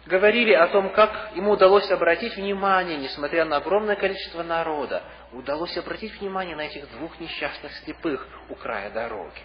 говорили 0.06 0.52
о 0.52 0.68
том, 0.68 0.90
как 0.90 1.32
ему 1.34 1.52
удалось 1.52 1.90
обратить 1.90 2.36
внимание, 2.36 2.96
несмотря 2.96 3.44
на 3.44 3.56
огромное 3.56 3.96
количество 3.96 4.42
народа, 4.42 5.02
удалось 5.32 5.76
обратить 5.76 6.18
внимание 6.20 6.56
на 6.56 6.62
этих 6.62 6.90
двух 6.92 7.18
несчастных 7.20 7.72
слепых 7.84 8.26
у 8.48 8.54
края 8.54 8.90
дороги. 8.90 9.40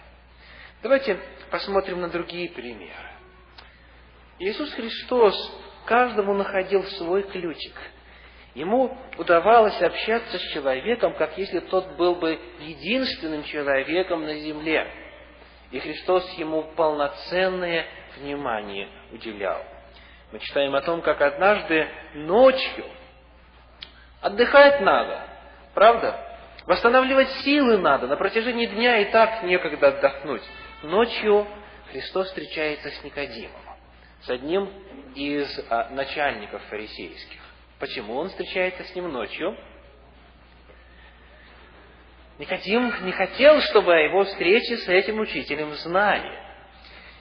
Давайте 0.82 1.18
посмотрим 1.50 2.00
на 2.00 2.08
другие 2.08 2.50
примеры. 2.50 3.10
Иисус 4.38 4.72
Христос 4.72 5.34
каждому 5.86 6.34
находил 6.34 6.82
свой 6.84 7.22
ключик. 7.22 7.74
Ему 8.54 8.96
удавалось 9.18 9.80
общаться 9.82 10.38
с 10.38 10.52
человеком, 10.52 11.14
как 11.14 11.36
если 11.36 11.60
тот 11.60 11.96
был 11.96 12.16
бы 12.16 12.38
единственным 12.60 13.44
человеком 13.44 14.24
на 14.24 14.34
земле. 14.34 14.88
И 15.70 15.78
Христос 15.80 16.30
ему 16.38 16.62
полноценное 16.76 17.86
внимание 18.16 18.88
уделял. 19.10 19.64
Мы 20.32 20.38
читаем 20.38 20.74
о 20.74 20.82
том, 20.82 21.02
как 21.02 21.20
однажды 21.20 21.88
ночью 22.14 22.84
отдыхать 24.20 24.80
надо, 24.80 25.33
правда? 25.74 26.18
Восстанавливать 26.66 27.30
силы 27.42 27.78
надо, 27.78 28.06
на 28.06 28.16
протяжении 28.16 28.66
дня 28.66 28.98
и 28.98 29.10
так 29.10 29.42
некогда 29.42 29.88
отдохнуть. 29.88 30.42
Ночью 30.82 31.46
Христос 31.90 32.28
встречается 32.28 32.90
с 32.90 33.04
Никодимом 33.04 33.64
с 34.24 34.30
одним 34.30 34.70
из 35.14 35.60
а, 35.68 35.90
начальников 35.90 36.62
фарисейских. 36.64 37.40
Почему 37.78 38.16
он 38.16 38.30
встречается 38.30 38.84
с 38.84 38.94
ним 38.94 39.12
ночью? 39.12 39.56
Никодим 42.38 42.92
не 43.04 43.12
хотел, 43.12 43.60
чтобы 43.60 43.94
о 43.94 43.98
его 43.98 44.24
встрече 44.24 44.78
с 44.78 44.88
этим 44.88 45.20
учителем 45.20 45.72
знали. 45.74 46.36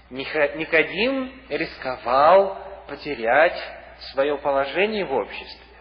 Никодим 0.10 1.42
рисковал 1.50 2.58
потерять 2.88 3.62
свое 4.12 4.38
положение 4.38 5.06
в 5.06 5.14
обществе 5.14 5.78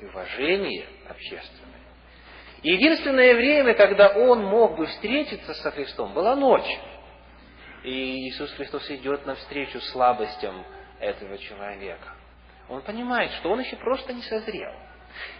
и 0.00 0.04
уважение 0.06 0.86
общественное. 1.08 1.61
Единственное 2.62 3.34
время, 3.34 3.74
когда 3.74 4.08
он 4.10 4.44
мог 4.44 4.76
бы 4.76 4.86
встретиться 4.86 5.52
со 5.54 5.70
Христом, 5.72 6.14
была 6.14 6.36
ночь. 6.36 6.78
И 7.82 8.28
Иисус 8.28 8.52
Христос 8.52 8.88
идет 8.90 9.26
навстречу 9.26 9.80
слабостям 9.80 10.64
этого 11.00 11.36
человека. 11.38 12.14
Он 12.68 12.82
понимает, 12.82 13.32
что 13.32 13.50
он 13.50 13.60
еще 13.60 13.76
просто 13.76 14.12
не 14.12 14.22
созрел. 14.22 14.72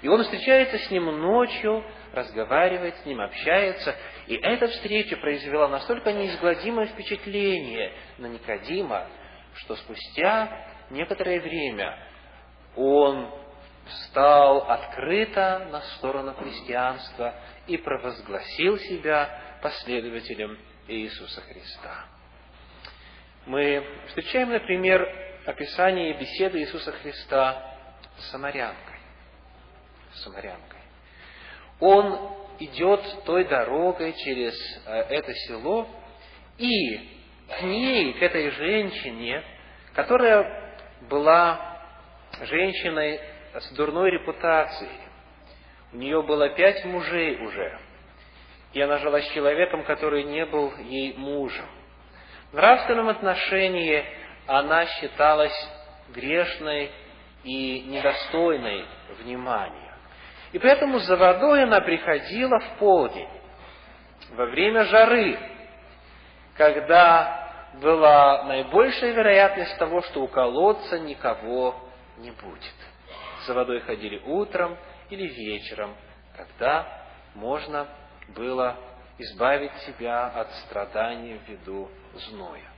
И 0.03 0.09
он 0.09 0.23
встречается 0.25 0.79
с 0.79 0.91
ним 0.91 1.05
ночью, 1.05 1.85
разговаривает 2.13 2.97
с 2.97 3.07
ним, 3.07 3.21
общается. 3.21 3.95
И 4.27 4.35
эта 4.35 4.67
встреча 4.67 5.17
произвела 5.17 5.69
настолько 5.69 6.13
неизгладимое 6.13 6.87
впечатление 6.87 7.93
на 8.19 8.27
Никодима, 8.27 9.07
что 9.55 9.77
спустя 9.77 10.67
некоторое 10.91 11.41
время 11.41 11.97
он 12.77 13.31
встал 13.93 14.71
открыто 14.71 15.69
на 15.71 15.81
сторону 15.97 16.35
христианства 16.35 17.35
и 17.67 17.77
провозгласил 17.77 18.79
себя 18.79 19.59
последователем 19.63 20.59
Иисуса 20.89 21.41
Христа 21.43 22.07
мы 23.47 23.85
встречаем, 24.09 24.51
например, 24.51 25.09
описание 25.47 26.15
беседы 26.15 26.61
Иисуса 26.61 26.93
Христа 26.93 27.77
с 28.19 28.31
самарянкой. 28.31 28.99
С 30.13 30.23
самарянкой. 30.23 30.79
Он 31.81 32.37
идет 32.61 33.01
той 33.25 33.45
дорогой 33.45 34.13
через 34.13 34.55
э, 34.87 34.93
это 34.93 35.35
село, 35.35 35.89
и 36.59 37.19
к 37.49 37.63
ней, 37.63 38.13
к 38.13 38.23
этой 38.23 38.51
женщине, 38.51 39.43
которая 39.95 40.79
была 41.09 41.81
женщиной 42.43 43.21
с 43.55 43.71
дурной 43.73 44.11
репутацией, 44.11 44.91
у 45.93 45.97
нее 45.97 46.23
было 46.23 46.49
пять 46.51 46.85
мужей 46.85 47.37
уже, 47.45 47.79
и 48.73 48.81
она 48.81 48.99
жила 48.99 49.21
с 49.21 49.29
человеком, 49.33 49.85
который 49.85 50.25
не 50.25 50.47
был 50.47 50.75
ей 50.79 51.15
мужем. 51.17 51.67
В 52.51 52.55
нравственном 52.55 53.09
отношении 53.09 54.05
она 54.47 54.87
считалась 54.87 55.69
грешной 56.15 56.91
и 57.45 57.81
недостойной 57.83 58.87
внимания. 59.21 59.95
И 60.53 60.59
поэтому 60.59 60.99
за 60.99 61.17
водой 61.17 61.65
она 61.65 61.81
приходила 61.81 62.59
в 62.59 62.79
полдень, 62.79 63.29
во 64.35 64.47
время 64.47 64.85
жары, 64.85 65.39
когда 66.57 67.71
была 67.81 68.45
наибольшая 68.45 69.13
вероятность 69.13 69.79
того, 69.79 70.03
что 70.03 70.23
у 70.23 70.29
колодца 70.29 70.99
никого 70.99 71.75
не 72.19 72.31
будет. 72.31 72.92
За 73.47 73.55
водой 73.55 73.81
ходили 73.81 74.19
утром 74.25 74.77
или 75.11 75.27
вечером, 75.27 75.97
когда 76.37 77.07
можно 77.35 77.89
было 78.29 78.77
избавить 79.19 79.75
себя 79.79 80.29
от 80.29 80.53
страданий 80.65 81.39
в 81.39 81.49
виду 81.49 81.91
зноя. 82.15 82.71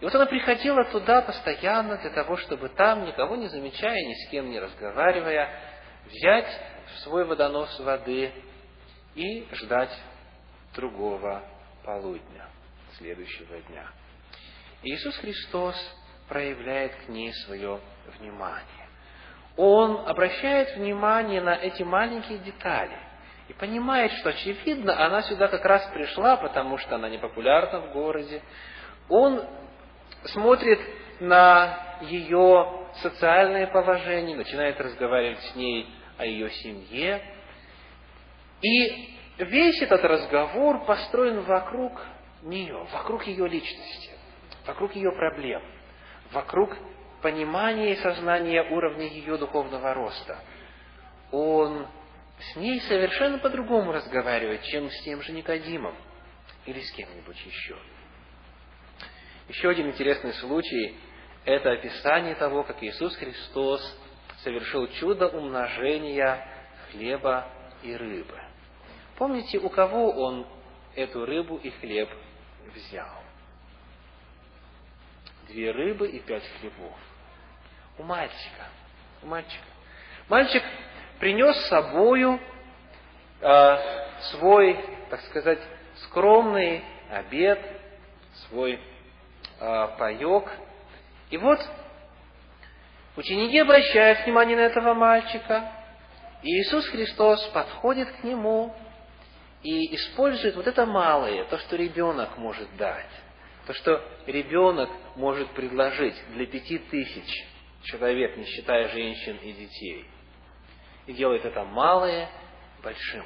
И 0.00 0.04
вот 0.04 0.14
она 0.14 0.26
приходила 0.26 0.84
туда 0.84 1.22
постоянно 1.22 1.98
для 1.98 2.10
того, 2.10 2.36
чтобы 2.38 2.70
там, 2.70 3.04
никого 3.04 3.36
не 3.36 3.48
замечая, 3.48 4.02
ни 4.02 4.14
с 4.14 4.30
кем 4.30 4.50
не 4.50 4.58
разговаривая, 4.58 5.50
взять 6.06 6.48
свой 7.02 7.24
водонос 7.24 7.78
воды 7.80 8.32
и 9.14 9.46
ждать 9.52 9.94
другого 10.74 11.42
полудня, 11.84 12.48
следующего 12.96 13.60
дня. 13.60 13.90
И 14.82 14.90
Иисус 14.94 15.16
Христос 15.18 15.76
проявляет 16.28 16.94
к 17.04 17.08
ней 17.08 17.32
свое 17.44 17.80
внимание. 18.18 18.79
Он 19.56 20.08
обращает 20.08 20.76
внимание 20.76 21.40
на 21.40 21.54
эти 21.54 21.82
маленькие 21.82 22.38
детали 22.38 22.96
и 23.48 23.52
понимает, 23.52 24.12
что, 24.12 24.30
очевидно, 24.30 25.04
она 25.04 25.22
сюда 25.22 25.48
как 25.48 25.64
раз 25.64 25.84
пришла, 25.92 26.36
потому 26.36 26.78
что 26.78 26.94
она 26.94 27.08
не 27.08 27.18
популярна 27.18 27.80
в 27.80 27.92
городе. 27.92 28.42
Он 29.08 29.44
смотрит 30.26 30.78
на 31.20 31.98
ее 32.02 32.86
социальное 33.02 33.66
положение, 33.66 34.36
начинает 34.36 34.80
разговаривать 34.80 35.40
с 35.40 35.56
ней 35.56 35.88
о 36.16 36.24
ее 36.24 36.50
семье. 36.50 37.22
И 38.62 39.16
весь 39.38 39.82
этот 39.82 40.04
разговор 40.04 40.84
построен 40.84 41.40
вокруг 41.40 42.00
нее, 42.42 42.86
вокруг 42.92 43.26
ее 43.26 43.48
личности, 43.48 44.10
вокруг 44.66 44.94
ее 44.94 45.12
проблем, 45.12 45.62
вокруг 46.32 46.76
понимания 47.22 47.92
и 47.92 47.96
сознания 47.96 48.62
уровня 48.62 49.06
ее 49.06 49.36
духовного 49.36 49.94
роста. 49.94 50.38
Он 51.30 51.86
с 52.38 52.56
ней 52.56 52.80
совершенно 52.80 53.38
по-другому 53.38 53.92
разговаривает, 53.92 54.62
чем 54.64 54.90
с 54.90 55.02
тем 55.02 55.22
же 55.22 55.32
Никодимом 55.32 55.94
или 56.66 56.80
с 56.80 56.92
кем-нибудь 56.92 57.38
еще. 57.44 57.76
Еще 59.48 59.68
один 59.68 59.88
интересный 59.88 60.32
случай– 60.34 60.96
это 61.44 61.72
описание 61.72 62.34
того, 62.34 62.62
как 62.62 62.82
Иисус 62.82 63.16
Христос 63.16 63.80
совершил 64.42 64.86
чудо 64.94 65.28
умножения 65.28 66.46
хлеба 66.90 67.48
и 67.82 67.94
рыбы. 67.94 68.40
Помните, 69.16 69.58
у 69.58 69.68
кого 69.68 70.10
Он 70.12 70.46
эту 70.94 71.26
рыбу 71.26 71.56
и 71.56 71.70
хлеб 71.70 72.08
взял? 72.74 73.22
Две 75.48 75.72
рыбы 75.72 76.08
и 76.08 76.20
пять 76.20 76.48
хлебов. 76.58 76.96
У 78.00 78.02
мальчика. 78.02 78.64
У 79.22 79.26
мальчика. 79.26 79.64
Мальчик 80.30 80.62
принес 81.18 81.54
с 81.54 81.68
собою 81.68 82.40
э, 83.42 83.76
свой, 84.30 84.82
так 85.10 85.20
сказать, 85.24 85.58
скромный 86.04 86.82
обед, 87.10 87.60
свой 88.46 88.80
э, 89.60 89.88
паек. 89.98 90.50
И 91.28 91.36
вот 91.36 91.60
ученики 93.16 93.58
обращают 93.58 94.24
внимание 94.24 94.56
на 94.56 94.62
этого 94.62 94.94
мальчика, 94.94 95.70
и 96.42 96.48
Иисус 96.48 96.88
Христос 96.88 97.46
подходит 97.48 98.10
к 98.12 98.24
нему 98.24 98.74
и 99.62 99.94
использует 99.94 100.56
вот 100.56 100.66
это 100.66 100.86
малое, 100.86 101.44
то, 101.44 101.58
что 101.58 101.76
ребенок 101.76 102.38
может 102.38 102.74
дать, 102.78 103.10
то, 103.66 103.74
что 103.74 104.02
ребенок 104.26 104.88
может 105.16 105.50
предложить 105.50 106.16
для 106.32 106.46
пяти 106.46 106.78
тысяч 106.78 107.49
человек, 107.82 108.36
не 108.36 108.44
считая 108.44 108.88
женщин 108.88 109.36
и 109.42 109.52
детей. 109.52 110.06
И 111.06 111.12
делает 111.12 111.44
это 111.44 111.64
малое 111.64 112.30
большим. 112.82 113.24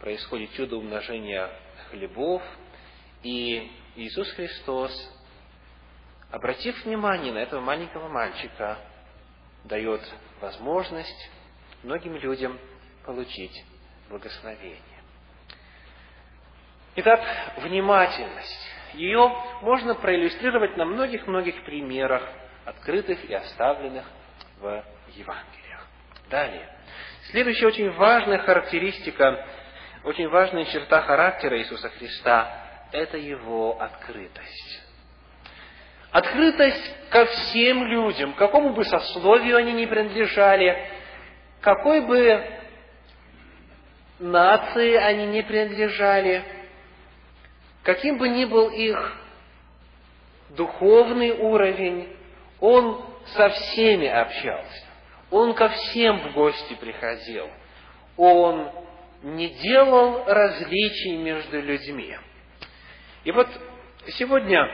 Происходит 0.00 0.52
чудо 0.52 0.76
умножения 0.76 1.50
хлебов, 1.90 2.42
и 3.22 3.70
Иисус 3.96 4.30
Христос, 4.32 4.92
обратив 6.30 6.84
внимание 6.84 7.32
на 7.32 7.38
этого 7.38 7.60
маленького 7.60 8.08
мальчика, 8.08 8.78
дает 9.64 10.00
возможность 10.40 11.30
многим 11.82 12.16
людям 12.16 12.58
получить 13.04 13.64
благословение. 14.08 14.82
Итак, 16.96 17.20
внимательность. 17.58 18.70
Ее 18.94 19.30
можно 19.62 19.94
проиллюстрировать 19.94 20.76
на 20.76 20.84
многих-многих 20.84 21.64
примерах, 21.64 22.22
открытых 22.68 23.24
и 23.28 23.34
оставленных 23.34 24.04
в 24.60 24.84
Евангелиях. 25.14 25.86
Далее. 26.28 26.68
Следующая 27.30 27.66
очень 27.66 27.90
важная 27.92 28.38
характеристика, 28.38 29.46
очень 30.04 30.28
важная 30.28 30.66
черта 30.66 31.02
характера 31.02 31.58
Иисуса 31.58 31.88
Христа– 31.90 32.86
это 32.92 33.16
Его 33.16 33.80
открытость. 33.80 34.82
Открытость 36.10 37.10
ко 37.10 37.24
всем 37.26 37.84
людям, 37.84 38.34
какому 38.34 38.74
бы 38.74 38.84
сословию 38.84 39.56
они 39.56 39.72
ни 39.72 39.86
принадлежали, 39.86 40.90
какой 41.60 42.00
бы 42.02 42.44
нации 44.18 44.94
они 44.94 45.26
не 45.26 45.42
принадлежали, 45.42 46.44
каким 47.82 48.18
бы 48.18 48.28
ни 48.28 48.44
был 48.44 48.70
их 48.70 49.16
духовный 50.50 51.32
уровень, 51.32 52.17
он 52.60 53.04
со 53.36 53.48
всеми 53.50 54.06
общался. 54.06 54.86
Он 55.30 55.54
ко 55.54 55.68
всем 55.68 56.18
в 56.28 56.32
гости 56.32 56.74
приходил. 56.74 57.48
Он 58.16 58.70
не 59.22 59.48
делал 59.48 60.24
различий 60.24 61.16
между 61.16 61.60
людьми. 61.60 62.16
И 63.24 63.32
вот 63.32 63.48
сегодня 64.08 64.66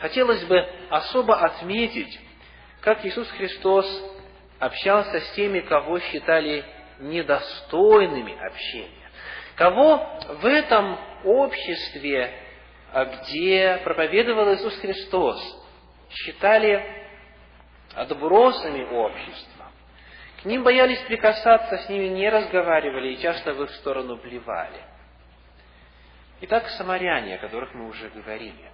хотелось 0.00 0.44
бы 0.44 0.66
особо 0.90 1.36
отметить, 1.40 2.18
как 2.80 3.04
Иисус 3.04 3.28
Христос 3.30 3.86
общался 4.58 5.20
с 5.20 5.32
теми, 5.32 5.60
кого 5.60 6.00
считали 6.00 6.64
недостойными 6.98 8.36
общения. 8.46 9.10
Кого 9.56 10.20
в 10.40 10.46
этом 10.46 10.98
обществе, 11.24 12.32
где 12.94 13.80
проповедовал 13.84 14.54
Иисус 14.54 14.74
Христос, 14.78 15.59
считали 16.10 16.84
отбросами 17.94 18.84
общества. 18.84 19.66
К 20.42 20.44
ним 20.44 20.62
боялись 20.62 21.00
прикасаться, 21.00 21.78
с 21.78 21.88
ними 21.88 22.06
не 22.06 22.28
разговаривали 22.28 23.12
и 23.12 23.20
часто 23.20 23.52
в 23.52 23.62
их 23.62 23.70
сторону 23.72 24.16
плевали. 24.16 24.80
Итак, 26.42 26.66
самаряне, 26.70 27.34
о 27.34 27.38
которых 27.38 27.74
мы 27.74 27.88
уже 27.88 28.08
говорили. 28.08 28.70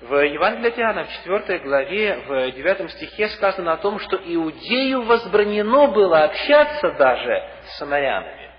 В 0.00 0.16
Евангелии 0.16 0.68
от 0.68 0.78
Иоанна, 0.80 1.04
в 1.04 1.12
4 1.12 1.60
главе, 1.60 2.16
в 2.26 2.50
9 2.50 2.90
стихе 2.90 3.28
сказано 3.28 3.74
о 3.74 3.76
том, 3.76 4.00
что 4.00 4.16
иудею 4.16 5.02
возбранено 5.02 5.86
было 5.92 6.24
общаться 6.24 6.90
даже 6.98 7.48
с 7.66 7.78
самарянами. 7.78 8.50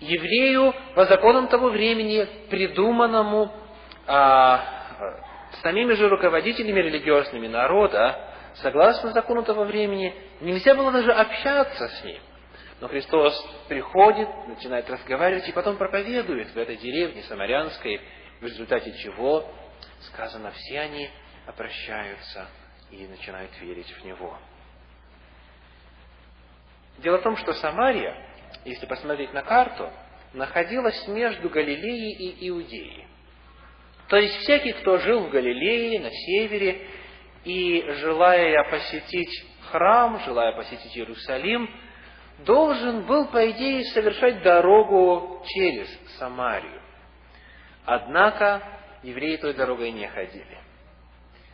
Еврею 0.00 0.74
по 0.94 1.06
законам 1.06 1.48
того 1.48 1.70
времени, 1.70 2.28
придуманному 2.50 3.54
а, 4.06 4.81
самими 5.60 5.92
же 5.94 6.08
руководителями 6.08 6.80
религиозными 6.80 7.46
народа, 7.46 8.32
согласно 8.54 9.10
закону 9.10 9.42
того 9.42 9.64
времени, 9.64 10.14
нельзя 10.40 10.74
было 10.74 10.90
даже 10.92 11.12
общаться 11.12 11.88
с 11.88 12.04
ним. 12.04 12.20
Но 12.80 12.88
Христос 12.88 13.32
приходит, 13.68 14.28
начинает 14.48 14.90
разговаривать 14.90 15.48
и 15.48 15.52
потом 15.52 15.76
проповедует 15.76 16.50
в 16.52 16.58
этой 16.58 16.76
деревне 16.76 17.22
самарянской, 17.22 18.00
в 18.40 18.44
результате 18.44 18.92
чего, 18.98 19.48
сказано, 20.00 20.50
все 20.50 20.80
они 20.80 21.08
обращаются 21.46 22.48
и 22.90 23.06
начинают 23.06 23.50
верить 23.60 23.90
в 23.90 24.04
Него. 24.04 24.36
Дело 26.98 27.18
в 27.18 27.22
том, 27.22 27.36
что 27.36 27.52
Самария, 27.54 28.16
если 28.64 28.86
посмотреть 28.86 29.32
на 29.32 29.42
карту, 29.42 29.90
находилась 30.32 31.06
между 31.08 31.48
Галилеей 31.48 32.12
и 32.12 32.48
Иудеей. 32.48 33.06
То 34.12 34.18
есть 34.18 34.40
всякий, 34.40 34.72
кто 34.72 34.98
жил 34.98 35.20
в 35.20 35.30
Галилее, 35.30 35.98
на 35.98 36.10
севере, 36.10 36.82
и 37.44 37.82
желая 38.00 38.62
посетить 38.64 39.46
храм, 39.70 40.20
желая 40.26 40.52
посетить 40.52 40.94
Иерусалим, 40.94 41.70
должен 42.40 43.06
был, 43.06 43.28
по 43.28 43.50
идее, 43.50 43.84
совершать 43.84 44.42
дорогу 44.42 45.42
через 45.46 45.88
Самарию. 46.18 46.82
Однако 47.86 48.62
евреи 49.02 49.36
той 49.36 49.54
дорогой 49.54 49.92
не 49.92 50.06
ходили. 50.08 50.58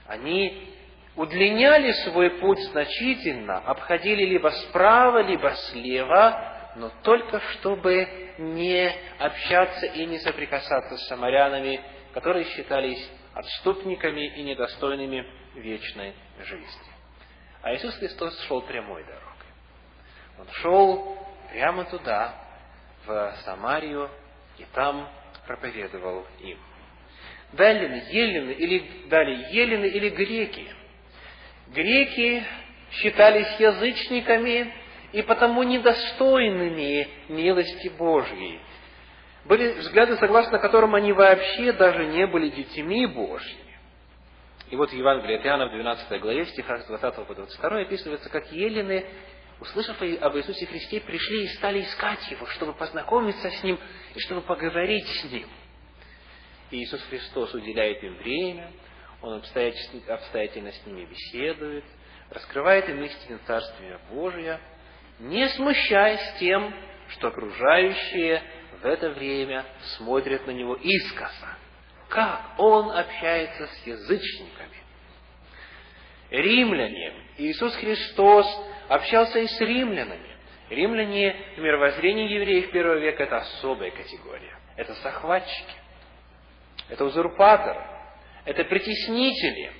Они 0.08 0.68
удлиняли 1.14 1.92
свой 2.10 2.40
путь 2.40 2.58
значительно, 2.72 3.58
обходили 3.58 4.24
либо 4.24 4.48
справа, 4.48 5.22
либо 5.22 5.52
слева, 5.70 6.72
но 6.74 6.90
только 7.04 7.38
чтобы 7.38 8.32
не 8.38 8.92
общаться 9.20 9.86
и 9.86 10.04
не 10.06 10.18
соприкасаться 10.18 10.96
с 10.96 11.06
самарянами, 11.06 11.80
которые 12.18 12.46
считались 12.46 13.08
отступниками 13.32 14.26
и 14.26 14.42
недостойными 14.42 15.24
вечной 15.54 16.14
жизни. 16.40 16.92
А 17.62 17.72
Иисус 17.76 17.94
Христос 17.94 18.36
шел 18.48 18.60
прямой 18.62 19.04
дорогой. 19.04 19.46
Он 20.40 20.46
шел 20.54 21.16
прямо 21.52 21.84
туда, 21.84 22.34
в 23.06 23.36
Самарию, 23.44 24.10
и 24.58 24.64
там 24.74 25.08
проповедовал 25.46 26.26
им. 26.40 26.58
Далее 27.52 28.02
елены 28.10 28.50
или, 28.50 29.08
далее, 29.08 29.52
елены 29.52 29.86
или 29.86 30.08
греки. 30.08 30.66
Греки 31.68 32.42
считались 32.94 33.60
язычниками 33.60 34.74
и 35.12 35.22
потому 35.22 35.62
недостойными 35.62 37.06
милости 37.28 37.90
Божьей. 37.90 38.58
Были 39.48 39.78
взгляды, 39.78 40.16
согласно 40.18 40.58
которым 40.58 40.94
они 40.94 41.14
вообще 41.14 41.72
даже 41.72 42.04
не 42.04 42.26
были 42.26 42.50
детьми 42.50 43.06
Божьими. 43.06 43.78
И 44.70 44.76
вот 44.76 44.90
в 44.90 44.92
Евангелии 44.92 45.36
от 45.36 45.46
Иоанна 45.46 45.68
в 45.68 45.72
12 45.72 46.20
главе, 46.20 46.44
в 46.44 46.50
стихах 46.50 46.82
с 46.82 46.86
20 46.86 47.26
по 47.26 47.34
22 47.34 47.80
описывается, 47.80 48.28
как 48.28 48.52
елены, 48.52 49.06
услышав 49.58 49.96
об 50.02 50.36
Иисусе 50.36 50.66
Христе, 50.66 51.00
пришли 51.00 51.44
и 51.44 51.48
стали 51.56 51.80
искать 51.80 52.30
Его, 52.30 52.44
чтобы 52.48 52.74
познакомиться 52.74 53.50
с 53.50 53.62
Ним 53.64 53.78
и 54.14 54.20
чтобы 54.20 54.42
поговорить 54.42 55.06
с 55.06 55.24
Ним. 55.32 55.48
И 56.70 56.82
Иисус 56.82 57.02
Христос 57.04 57.54
уделяет 57.54 58.04
им 58.04 58.18
время, 58.18 58.70
Он 59.22 59.32
обстоятельно 59.32 60.72
с 60.72 60.86
ними 60.86 61.06
беседует, 61.06 61.84
раскрывает 62.28 62.86
им 62.90 63.02
истину 63.02 63.38
Царствия 63.46 63.98
Божия, 64.10 64.60
не 65.20 65.48
смущаясь 65.48 66.38
тем, 66.38 66.74
что 67.08 67.28
окружающие 67.28 68.42
в 68.80 68.86
это 68.86 69.10
время 69.10 69.64
смотрят 69.96 70.46
на 70.46 70.52
него 70.52 70.74
искоса. 70.74 71.56
Как 72.08 72.54
он 72.58 72.90
общается 72.90 73.66
с 73.66 73.86
язычниками? 73.86 74.76
Римляне. 76.30 77.12
Иисус 77.38 77.74
Христос 77.76 78.46
общался 78.88 79.40
и 79.40 79.46
с 79.46 79.60
римлянами. 79.60 80.36
Римляне 80.70 81.34
в 81.56 81.60
мировоззрении 81.60 82.32
евреев 82.32 82.70
первого 82.70 82.98
века– 82.98 83.22
это 83.24 83.38
особая 83.38 83.90
категория. 83.90 84.58
Это 84.76 84.94
захватчики. 84.94 85.74
Это 86.88 87.04
узурпаторы. 87.04 87.84
Это 88.44 88.64
притеснители. 88.64 89.72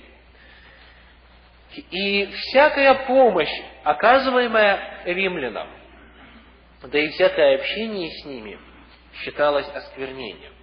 И 1.91 2.25
всякая 2.25 3.05
помощь, 3.05 3.61
оказываемая 3.83 5.03
римлянам, 5.05 5.69
да 6.81 6.99
и 6.99 7.09
всякое 7.09 7.55
общение 7.55 8.09
с 8.09 8.25
ними 8.25 8.57
считалось 9.13 9.67
осквернением. 9.69 10.53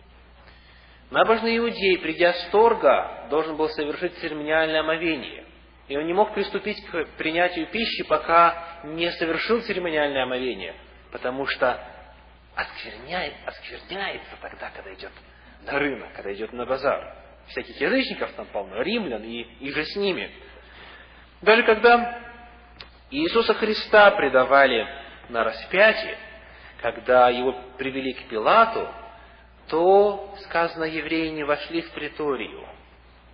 Набожный 1.10 1.56
иудей, 1.58 1.98
придя 1.98 2.32
с 2.32 2.48
торга, 2.50 3.26
должен 3.30 3.56
был 3.56 3.68
совершить 3.70 4.18
церемониальное 4.18 4.80
омовение. 4.80 5.44
И 5.88 5.96
он 5.96 6.04
не 6.06 6.12
мог 6.12 6.34
приступить 6.34 6.84
к 6.86 7.06
принятию 7.16 7.68
пищи, 7.68 8.02
пока 8.04 8.80
не 8.84 9.10
совершил 9.12 9.60
церемониальное 9.60 10.24
омовение, 10.24 10.74
потому 11.12 11.46
что 11.46 11.80
оскверняет, 12.56 13.34
оскверняется 13.44 14.36
тогда, 14.40 14.70
когда 14.70 14.92
идет 14.94 15.12
на 15.64 15.78
рынок, 15.78 16.12
когда 16.14 16.34
идет 16.34 16.52
на 16.52 16.66
базар. 16.66 17.14
Всяких 17.48 17.80
язычников 17.80 18.32
там 18.32 18.46
полно, 18.46 18.82
римлян 18.82 19.22
и, 19.22 19.42
и 19.42 19.70
же 19.70 19.84
с 19.84 19.94
ними. 19.94 20.28
Даже 21.42 21.62
когда 21.62 22.18
Иисуса 23.10 23.54
Христа 23.54 24.10
предавали 24.12 24.88
на 25.28 25.44
распятие, 25.44 26.18
когда 26.80 27.30
его 27.30 27.54
привели 27.78 28.12
к 28.12 28.28
Пилату, 28.28 28.88
то, 29.68 30.34
сказано, 30.44 30.84
евреи 30.84 31.30
не 31.30 31.44
вошли 31.44 31.82
в 31.82 31.90
приторию, 31.92 32.66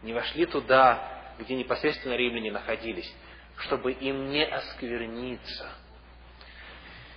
не 0.03 0.13
вошли 0.13 0.47
туда, 0.47 0.99
где 1.39 1.55
непосредственно 1.55 2.15
римляне 2.15 2.51
находились, 2.51 3.13
чтобы 3.59 3.93
им 3.93 4.31
не 4.31 4.45
оскверниться. 4.45 5.69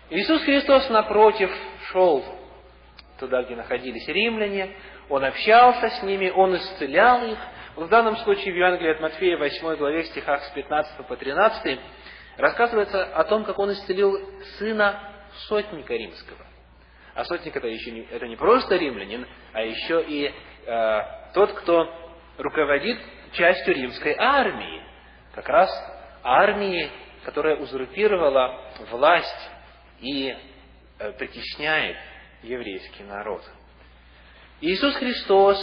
Иисус 0.09 0.43
Христос, 0.43 0.89
напротив, 0.89 1.51
шел 1.91 2.23
туда, 3.19 3.43
где 3.43 3.55
находились 3.55 4.07
римляне, 4.07 4.75
Он 5.09 5.23
общался 5.23 5.89
с 5.89 6.03
ними, 6.03 6.29
Он 6.29 6.55
исцелял 6.55 7.25
их. 7.25 7.39
В 7.75 7.88
данном 7.89 8.15
случае 8.17 8.53
в 8.53 8.57
Евангелии 8.57 8.91
от 8.91 9.01
Матфея, 9.01 9.38
8 9.38 9.75
главе, 9.75 10.03
стихах 10.05 10.43
с 10.43 10.49
15 10.51 11.07
по 11.07 11.15
13, 11.15 11.79
рассказывается 12.38 13.03
о 13.03 13.23
том, 13.25 13.43
как 13.43 13.57
Он 13.59 13.71
исцелил 13.71 14.17
сына 14.57 15.14
сотника 15.48 15.93
римского. 15.93 16.45
А 17.13 17.24
сотник 17.24 17.56
это 17.56 17.67
еще 17.67 17.91
не, 17.91 18.02
это 18.02 18.28
не 18.28 18.36
просто 18.36 18.76
римлянин, 18.76 19.26
а 19.54 19.62
еще 19.62 20.04
и 20.04 20.34
э, 20.65 21.02
тот, 21.34 21.54
кто 21.54 21.88
руководит 22.38 23.00
частью 23.32 23.74
римской 23.74 24.15
армии. 24.17 24.84
Как 25.34 25.48
раз 25.48 25.69
армии, 26.24 26.89
которая 27.24 27.56
узурпировала 27.58 28.71
власть 28.91 29.50
и 30.02 30.36
э, 31.00 31.12
притесняет 31.13 31.98
еврейский 32.43 33.04
народ. 33.04 33.41
Иисус 34.62 34.95
Христос, 34.95 35.58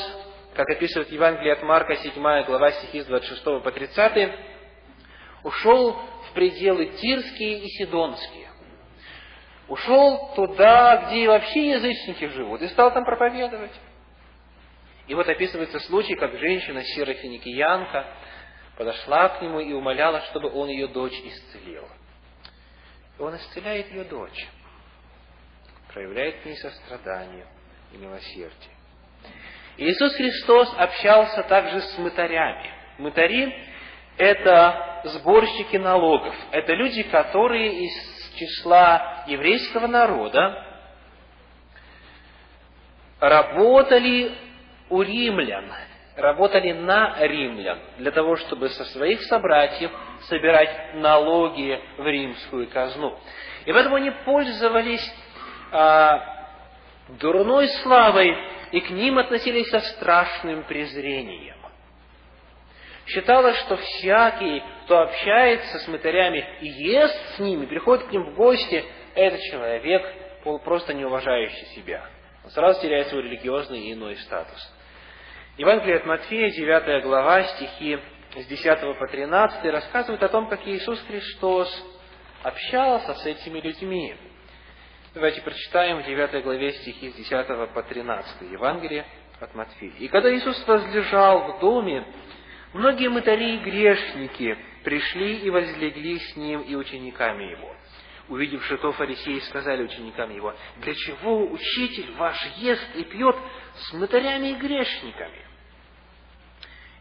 как 0.54 0.68
описывает 0.70 1.10
Евангелие 1.10 1.54
от 1.54 1.62
Марка, 1.62 1.96
7 1.96 2.14
глава 2.44 2.72
стихи 2.72 3.00
с 3.00 3.06
26 3.06 3.44
по 3.62 3.72
30, 3.72 4.32
ушел 5.44 5.92
в 5.92 6.32
пределы 6.34 6.86
Тирские 6.86 7.58
и 7.64 7.68
Сидонские. 7.78 8.51
Ушел 9.68 10.34
туда, 10.34 11.06
где 11.06 11.28
вообще 11.28 11.70
язычники 11.70 12.26
живут, 12.28 12.62
и 12.62 12.68
стал 12.68 12.92
там 12.92 13.04
проповедовать. 13.04 13.72
И 15.06 15.14
вот 15.14 15.28
описывается 15.28 15.80
случай, 15.80 16.14
как 16.14 16.36
женщина 16.38 16.82
сирофиникиянка 16.82 18.06
подошла 18.76 19.28
к 19.30 19.42
нему 19.42 19.60
и 19.60 19.72
умоляла, 19.72 20.20
чтобы 20.22 20.50
он 20.52 20.68
ее 20.68 20.88
дочь 20.88 21.18
исцелил. 21.24 21.86
И 23.18 23.22
он 23.22 23.36
исцеляет 23.36 23.90
ее 23.90 24.04
дочь, 24.04 24.46
проявляет 25.92 26.40
к 26.40 26.46
ней 26.46 26.56
сострадание 26.56 27.46
и 27.92 27.98
милосердие. 27.98 28.72
Иисус 29.76 30.14
Христос 30.14 30.74
общался 30.76 31.42
также 31.44 31.80
с 31.80 31.98
мытарями. 31.98 32.70
Мытари– 32.98 33.54
это 34.18 35.02
сборщики 35.04 35.76
налогов. 35.76 36.34
Это 36.50 36.74
люди, 36.74 37.02
которые 37.04 37.84
из 37.84 38.21
числа 38.38 39.24
еврейского 39.26 39.86
народа 39.86 40.66
работали 43.20 44.32
у 44.90 45.02
римлян, 45.02 45.72
работали 46.16 46.72
на 46.72 47.16
римлян, 47.20 47.78
для 47.98 48.10
того, 48.10 48.36
чтобы 48.36 48.68
со 48.70 48.84
своих 48.86 49.22
собратьев 49.22 49.90
собирать 50.28 50.94
налоги 50.94 51.80
в 51.98 52.06
римскую 52.06 52.68
казну. 52.68 53.18
И 53.64 53.72
поэтому 53.72 53.96
они 53.96 54.10
пользовались 54.24 55.14
а, 55.70 56.20
дурной 57.20 57.68
славой, 57.82 58.36
и 58.72 58.80
к 58.80 58.90
ним 58.90 59.18
относились 59.18 59.68
со 59.70 59.80
страшным 59.80 60.64
презрением. 60.64 61.51
Считалось, 63.06 63.56
что 63.58 63.76
всякий, 63.76 64.62
кто 64.84 65.00
общается 65.00 65.78
с 65.80 65.88
мытарями 65.88 66.44
и 66.60 66.68
ест 66.68 67.36
с 67.36 67.38
ними, 67.40 67.66
приходит 67.66 68.06
к 68.06 68.12
ним 68.12 68.24
в 68.24 68.34
гости, 68.34 68.84
этот 69.14 69.40
человек 69.40 70.06
просто 70.64 70.94
не 70.94 71.04
уважающий 71.04 71.66
себя. 71.74 72.06
Он 72.44 72.50
сразу 72.50 72.80
теряет 72.80 73.08
свой 73.08 73.22
религиозный 73.22 73.80
и 73.80 73.92
иной 73.92 74.16
статус. 74.16 74.72
Евангелие 75.58 75.96
от 75.96 76.06
Матфея, 76.06 76.50
9 76.50 77.02
глава, 77.02 77.42
стихи 77.44 77.98
с 78.34 78.46
10 78.46 78.98
по 78.98 79.06
13, 79.06 79.64
рассказывают 79.70 80.22
о 80.22 80.28
том, 80.28 80.48
как 80.48 80.66
Иисус 80.66 81.00
Христос 81.06 81.68
общался 82.42 83.14
с 83.14 83.26
этими 83.26 83.60
людьми. 83.60 84.16
Давайте 85.14 85.42
прочитаем 85.42 86.02
в 86.02 86.06
9 86.06 86.42
главе 86.42 86.72
стихи 86.72 87.10
с 87.10 87.14
10 87.14 87.46
по 87.74 87.82
13 87.82 88.50
Евангелие 88.50 89.04
от 89.40 89.54
Матфея. 89.54 89.92
«И 89.98 90.08
когда 90.08 90.34
Иисус 90.34 90.66
возлежал 90.66 91.52
в 91.52 91.60
доме, 91.60 92.06
многие 92.72 93.08
мытари 93.08 93.56
и 93.56 93.58
грешники 93.58 94.56
пришли 94.84 95.38
и 95.38 95.50
возлегли 95.50 96.18
с 96.18 96.36
Ним 96.36 96.62
и 96.62 96.74
учениками 96.74 97.44
Его. 97.44 97.74
Увидевши 98.28 98.78
то, 98.78 98.92
фарисеи 98.92 99.40
сказали 99.40 99.82
ученикам 99.82 100.34
Его, 100.34 100.54
«Для 100.78 100.94
чего 100.94 101.50
учитель 101.50 102.12
ваш 102.12 102.38
ест 102.56 102.96
и 102.96 103.04
пьет 103.04 103.36
с 103.74 103.92
мытарями 103.92 104.48
и 104.48 104.54
грешниками?» 104.54 105.46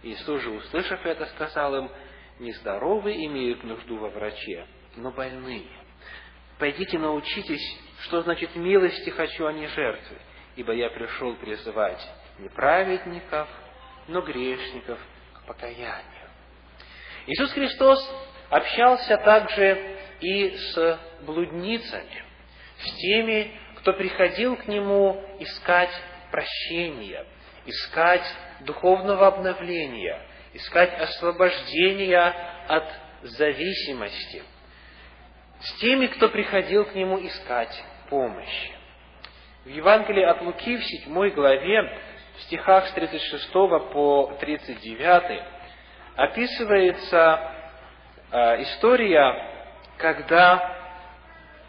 Иисус 0.03 0.41
же, 0.41 0.49
услышав 0.49 1.05
это, 1.05 1.25
сказал 1.27 1.75
им, 1.75 1.91
«Нездоровые 2.39 3.27
имеют 3.27 3.63
нужду 3.63 3.97
во 3.97 4.09
враче, 4.09 4.65
но 4.95 5.11
больные. 5.11 5.67
Пойдите 6.57 6.97
научитесь 6.97 7.79
что 8.03 8.21
значит 8.21 8.55
милости 8.55 9.09
хочу, 9.09 9.45
а 9.45 9.53
не 9.53 9.67
жертвы? 9.67 10.17
Ибо 10.55 10.73
я 10.73 10.89
пришел 10.89 11.35
призывать 11.35 12.01
не 12.39 12.49
праведников, 12.49 13.47
но 14.07 14.21
грешников 14.21 14.99
покаянию. 15.45 16.29
Иисус 17.27 17.51
Христос 17.51 17.99
общался 18.49 19.17
также 19.17 19.97
и 20.19 20.55
с 20.55 20.99
блудницами, 21.21 22.23
с 22.79 22.95
теми, 22.95 23.59
кто 23.77 23.93
приходил 23.93 24.55
к 24.57 24.67
Нему 24.67 25.23
искать 25.39 25.91
прощения, 26.31 27.25
искать 27.65 28.25
духовного 28.61 29.27
обновления, 29.27 30.21
искать 30.53 30.93
освобождения 30.99 32.33
от 32.67 32.85
зависимости. 33.23 34.43
с 35.61 35.73
теми, 35.73 36.07
кто 36.07 36.29
приходил 36.29 36.85
к 36.85 36.95
нему 36.95 37.23
искать 37.23 37.83
помощи. 38.09 38.71
В 39.63 39.69
Евангелии 39.69 40.23
от 40.23 40.41
Луки 40.41 40.75
в 40.75 40.83
7 40.83 41.29
главе, 41.29 41.99
в 42.41 42.43
стихах 42.43 42.87
с 42.87 42.93
36 42.93 43.51
по 43.93 44.33
39, 44.39 45.43
описывается 46.15 47.51
э, 48.31 48.61
история, 48.63 49.69
когда 49.97 50.77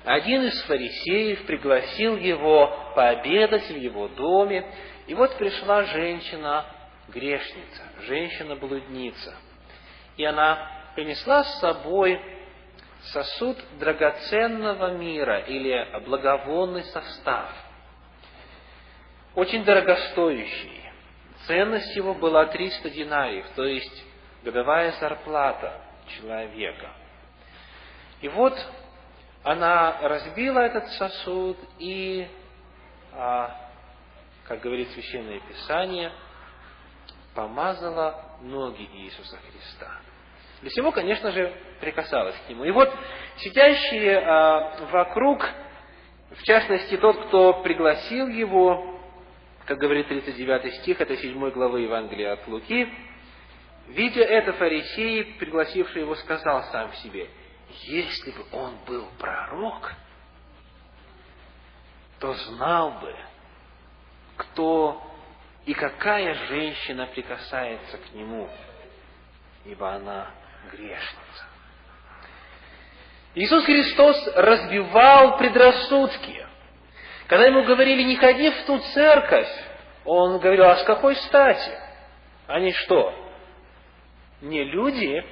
один 0.05 0.45
из 0.45 0.63
фарисеев 0.63 1.47
пригласил 1.47 2.17
его 2.17 2.75
пообедать 2.95 3.69
в 3.69 3.77
его 3.77 4.09
доме, 4.09 4.67
и 5.07 5.15
вот 5.15 5.37
пришла 5.37 5.85
женщина, 5.85 6.65
грешница, 7.09 7.83
женщина-блудница, 8.07 9.35
и 10.17 10.25
она 10.25 10.71
принесла 10.95 11.45
с 11.45 11.61
собой 11.61 12.19
сосуд 13.13 13.59
драгоценного 13.79 14.97
мира 14.97 15.41
или 15.41 16.01
благовонный 16.07 16.85
состав, 16.85 17.51
очень 19.35 19.65
дорогостоящий. 19.65 20.83
Ценность 21.47 21.97
его 21.97 22.15
была 22.15 22.47
300 22.47 22.91
динариев, 22.91 23.47
то 23.57 23.65
есть 23.65 24.05
годовая 24.45 24.93
зарплата 24.93 25.81
человека. 26.07 26.91
И 28.21 28.29
вот 28.29 28.55
она 29.43 29.99
разбила 30.03 30.61
этот 30.61 30.87
сосуд 30.91 31.59
и, 31.79 32.29
а, 33.13 33.71
как 34.45 34.61
говорит 34.61 34.91
Священное 34.91 35.41
Писание, 35.41 36.13
помазала 37.35 38.39
ноги 38.43 38.89
Иисуса 38.95 39.37
Христа. 39.39 39.91
Для 40.61 40.71
всего, 40.71 40.93
конечно 40.93 41.33
же, 41.33 41.53
прикасалась 41.81 42.37
к 42.47 42.49
нему. 42.49 42.65
И 42.65 42.71
вот 42.71 42.93
сидящие 43.39 44.19
а, 44.21 44.87
вокруг, 44.93 45.45
в 46.31 46.43
частности, 46.45 46.97
тот, 46.99 47.27
кто 47.27 47.63
пригласил 47.63 48.29
его, 48.29 48.92
как 49.67 49.79
говорит 49.79 50.09
39 50.09 50.75
стих, 50.77 51.01
это 51.01 51.17
7 51.17 51.51
главы 51.51 51.83
Евангелия 51.83 52.33
от 52.33 52.47
Луки, 52.49 52.93
видя 53.89 54.23
это, 54.23 54.53
фарисей, 54.55 55.25
пригласивший 55.39 56.03
его, 56.03 56.15
сказал 56.17 56.65
сам 56.65 56.91
в 56.91 56.97
себе, 56.97 57.29
если 57.85 58.31
бы 58.33 58.45
он 58.53 58.77
был 58.87 59.07
пророк, 59.19 59.93
то 62.19 62.35
знал 62.35 62.93
бы, 63.01 63.17
кто 64.37 65.03
и 65.65 65.75
какая 65.75 66.35
женщина 66.47 67.07
прикасается 67.07 67.99
к 67.99 68.15
нему, 68.15 68.49
ибо 69.65 69.93
она 69.93 70.31
грешница. 70.71 71.47
Иисус 73.35 73.65
Христос 73.65 74.29
разбивал 74.35 75.39
предрассудки. 75.39 76.47
Когда 77.27 77.47
ему 77.47 77.65
говорили, 77.65 78.03
не 78.03 78.17
ходи 78.17 78.51
в 78.51 78.65
ту 78.67 78.79
церковь, 78.95 79.49
он 80.05 80.39
говорил, 80.39 80.65
а 80.65 80.77
с 80.77 80.85
какой 80.85 81.17
стати? 81.17 81.71
Они 82.47 82.73
что? 82.73 83.15
Не 84.41 84.65
люди? 84.65 85.25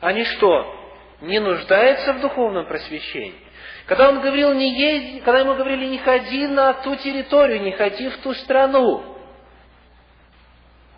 Они 0.00 0.24
что? 0.24 0.78
Не 1.20 1.38
нуждаются 1.38 2.14
в 2.14 2.20
духовном 2.20 2.66
просвещении? 2.66 3.38
Когда 3.86 4.08
он 4.08 4.20
говорил, 4.20 4.52
не 4.54 4.72
езди, 4.76 5.20
когда 5.20 5.40
ему 5.40 5.54
говорили, 5.54 5.86
не 5.86 5.98
ходи 5.98 6.46
на 6.46 6.74
ту 6.74 6.96
территорию, 6.96 7.62
не 7.62 7.72
ходи 7.72 8.08
в 8.08 8.18
ту 8.18 8.34
страну, 8.34 9.12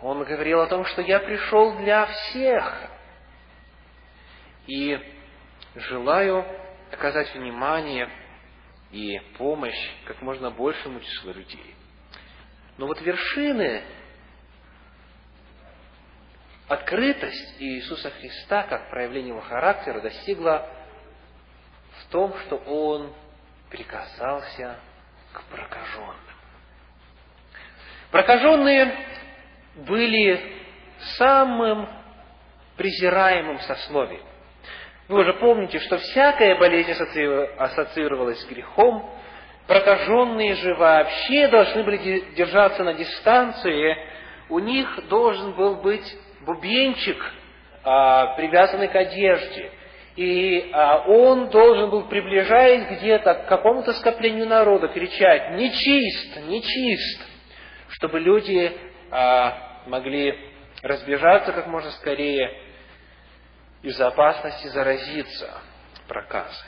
он 0.01 0.23
говорил 0.23 0.61
о 0.61 0.67
том, 0.67 0.85
что 0.85 1.01
я 1.01 1.19
пришел 1.19 1.77
для 1.77 2.05
всех. 2.05 2.89
И 4.67 4.99
желаю 5.75 6.45
оказать 6.91 7.33
внимание 7.33 8.09
и 8.95 9.19
помощь 9.37 9.91
как 10.05 10.21
можно 10.21 10.51
большему 10.51 11.01
числу 11.01 11.33
людей. 11.33 11.75
Но 12.77 12.87
вот 12.87 13.01
вершины, 13.01 13.83
открытость 16.69 17.55
Иисуса 17.59 18.09
Христа 18.11 18.63
как 18.63 18.89
проявление 18.89 19.31
его 19.31 19.41
характера 19.41 19.99
достигла 19.99 20.69
в 21.99 22.05
том, 22.09 22.37
что 22.45 22.55
Он 22.55 23.13
прикасался 23.69 24.79
к 25.33 25.43
прокаженным. 25.43 26.15
Прокаженные 28.11 28.97
были 29.75 30.63
самым 31.17 31.89
презираемым 32.77 33.59
сословием. 33.59 34.25
Вы 35.07 35.19
уже 35.19 35.33
помните, 35.33 35.79
что 35.79 35.97
всякая 35.99 36.55
болезнь 36.55 36.91
ассоциировалась 36.91 38.41
с 38.41 38.45
грехом, 38.47 39.07
прокаженные 39.67 40.55
же 40.55 40.73
вообще 40.73 41.47
должны 41.47 41.83
были 41.83 42.23
держаться 42.35 42.83
на 42.83 42.93
дистанции, 42.93 43.97
у 44.49 44.57
них 44.57 45.07
должен 45.07 45.53
был 45.53 45.75
быть 45.75 46.17
бубенчик, 46.41 47.17
а, 47.83 48.35
привязанный 48.35 48.87
к 48.87 48.95
одежде, 48.95 49.71
и 50.15 50.71
а, 50.73 51.03
он 51.07 51.49
должен 51.49 51.91
был, 51.91 52.07
приближаясь 52.07 52.97
где-то 52.97 53.35
к 53.35 53.47
какому-то 53.47 53.93
скоплению 53.93 54.47
народа, 54.47 54.87
кричать 54.87 55.51
«Нечист! 55.51 56.37
Нечист!», 56.47 57.21
чтобы 57.89 58.19
люди 58.19 58.71
а, 59.11 59.83
могли 59.85 60.35
разбежаться 60.81 61.51
как 61.51 61.67
можно 61.67 61.91
скорее 61.91 62.64
из-за 63.85 64.07
опасности 64.07 64.67
заразиться 64.67 65.61
проказой. 66.07 66.67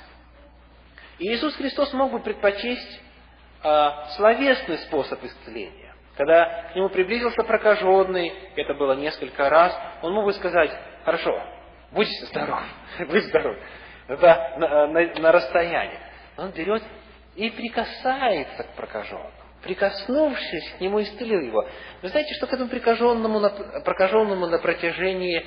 И 1.18 1.34
Иисус 1.34 1.56
Христос 1.56 1.92
мог 1.94 2.12
бы 2.12 2.20
предпочесть 2.20 3.02
а, 3.64 4.06
словесный 4.16 4.78
способ 4.80 5.24
исцеления. 5.24 5.96
Когда 6.16 6.70
к 6.72 6.76
нему 6.76 6.90
приблизился 6.90 7.44
прокаженный, 7.44 8.32
это 8.56 8.76
было 8.76 8.94
несколько 8.94 9.50
раз, 9.50 9.76
он 10.04 10.14
мог 10.14 10.26
бы 10.26 10.34
сказать, 10.34 10.72
хорошо, 11.06 11.42
будь 11.92 12.10
здоров, 12.30 12.62
будь 13.00 13.24
здоров. 13.24 13.58
Это 14.08 14.56
на, 14.58 14.88
на, 14.88 15.14
на 15.20 15.32
расстоянии. 15.32 16.00
Он 16.38 16.52
берет 16.52 16.84
и 17.36 17.50
прикасается 17.50 18.64
к 18.64 18.76
прокаженному. 18.76 19.32
Прикоснувшись 19.64 20.76
к 20.78 20.82
нему, 20.82 21.02
исцелил 21.02 21.42
его. 21.42 21.68
Вы 22.04 22.10
знаете, 22.10 22.32
что 22.36 22.46
к 22.46 22.54
этому 22.54 22.70
прокаженному 22.70 23.42
прокаженному 23.84 24.46
на 24.46 24.60
протяжении 24.60 25.44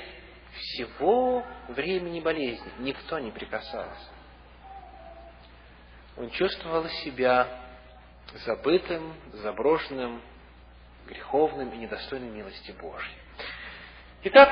всего 0.53 1.45
времени 1.69 2.19
болезни 2.19 2.71
никто 2.79 3.19
не 3.19 3.31
прикасался. 3.31 4.09
Он 6.17 6.29
чувствовал 6.31 6.87
себя 7.03 7.47
забытым, 8.45 9.13
заброшенным, 9.33 10.21
греховным 11.07 11.69
и 11.69 11.77
недостойным 11.77 12.35
милости 12.35 12.71
Божьей. 12.71 13.15
Итак, 14.23 14.49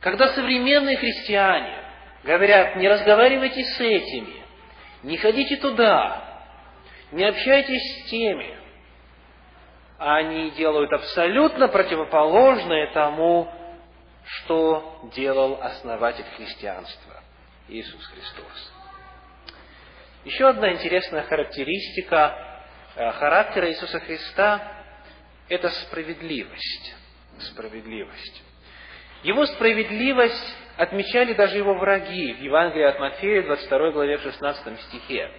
когда 0.00 0.28
современные 0.28 0.96
христиане 0.96 1.82
говорят, 2.22 2.76
не 2.76 2.88
разговаривайте 2.88 3.64
с 3.64 3.80
этими, 3.80 4.42
не 5.02 5.16
ходите 5.16 5.56
туда, 5.56 6.42
не 7.10 7.24
общайтесь 7.24 8.04
с 8.04 8.10
теми, 8.10 8.58
они 9.98 10.50
делают 10.52 10.92
абсолютно 10.92 11.68
противоположное 11.68 12.92
тому, 12.92 13.50
что 14.24 15.10
делал 15.14 15.60
основатель 15.62 16.24
христианства 16.36 17.22
Иисус 17.68 18.04
Христос. 18.06 18.72
Еще 20.24 20.48
одна 20.48 20.72
интересная 20.72 21.22
характеристика 21.22 22.62
э, 22.96 23.10
характера 23.12 23.70
Иисуса 23.70 24.00
Христа– 24.00 24.72
это 25.48 25.68
справедливость. 25.68 26.94
Справедливость. 27.38 28.42
Его 29.22 29.44
справедливость 29.46 30.56
отмечали 30.76 31.34
даже 31.34 31.58
его 31.58 31.74
враги 31.74 32.32
в 32.32 32.40
Евангелии 32.40 32.84
от 32.84 32.98
Матфея, 32.98 33.42
22 33.42 33.90
главе, 33.90 34.18
16 34.18 34.80
стихе. 34.82 35.30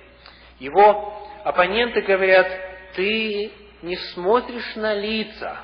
Его 0.60 1.28
оппоненты 1.44 2.02
говорят, 2.02 2.48
ты 2.96 3.52
не 3.82 3.96
смотришь 3.96 4.76
на 4.76 4.94
лица, 4.94 5.58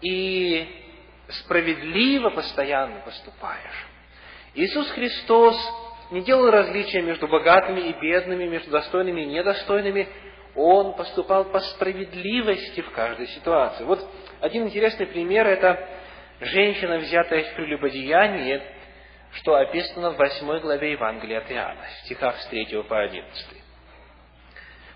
и 0.00 0.83
справедливо 1.28 2.30
постоянно 2.30 3.00
поступаешь. 3.00 3.86
Иисус 4.54 4.90
Христос 4.90 5.56
не 6.10 6.22
делал 6.22 6.50
различия 6.50 7.02
между 7.02 7.26
богатыми 7.26 7.80
и 7.80 7.92
бедными, 8.00 8.44
между 8.44 8.70
достойными 8.70 9.22
и 9.22 9.26
недостойными. 9.26 10.08
Он 10.54 10.94
поступал 10.94 11.46
по 11.46 11.60
справедливости 11.60 12.80
в 12.80 12.90
каждой 12.92 13.26
ситуации. 13.28 13.84
Вот 13.84 14.06
один 14.40 14.66
интересный 14.66 15.06
пример– 15.06 15.46
это 15.48 15.88
женщина, 16.40 16.98
взятая 16.98 17.44
в 17.44 17.54
прелюбодеянии, 17.56 18.62
что 19.32 19.56
описано 19.56 20.10
в 20.10 20.16
8 20.16 20.60
главе 20.60 20.92
Евангелия 20.92 21.38
от 21.38 21.50
Иоанна, 21.50 21.82
в 21.82 22.04
стихах 22.04 22.38
с 22.38 22.46
3 22.46 22.82
по 22.84 23.00
11. 23.00 23.64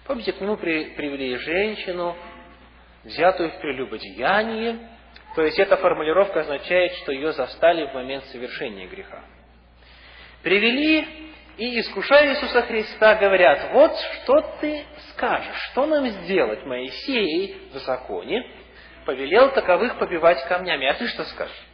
Помните, 0.07 0.33
к 0.33 0.41
нему 0.41 0.57
привели 0.57 1.37
женщину, 1.37 2.17
взятую 3.05 3.51
в 3.51 3.61
прелюбодеянии, 3.61 4.79
то 5.39 5.45
есть 5.45 5.57
эта 5.57 5.77
формулировка 5.77 6.41
означает, 6.41 6.95
что 6.95 7.13
ее 7.13 7.31
застали 7.31 7.87
в 7.87 7.95
момент 7.95 8.25
совершения 8.25 8.89
греха. 8.89 9.23
Привели 10.43 11.07
и, 11.57 11.79
искушая 11.79 12.33
Иисуса 12.33 12.63
Христа, 12.63 13.15
говорят, 13.15 13.71
вот 13.73 13.93
что 13.97 14.41
ты 14.61 14.85
скажешь, 15.11 15.55
что 15.71 15.87
нам 15.87 16.09
сделать, 16.09 16.67
Моисей 16.67 17.71
в 17.73 17.79
законе 17.79 18.51
повелел 19.07 19.53
таковых 19.53 19.97
побивать 20.01 20.45
камнями, 20.49 20.89
а 20.89 20.95
ты 20.95 21.07
что 21.07 21.23
скажешь? 21.27 21.67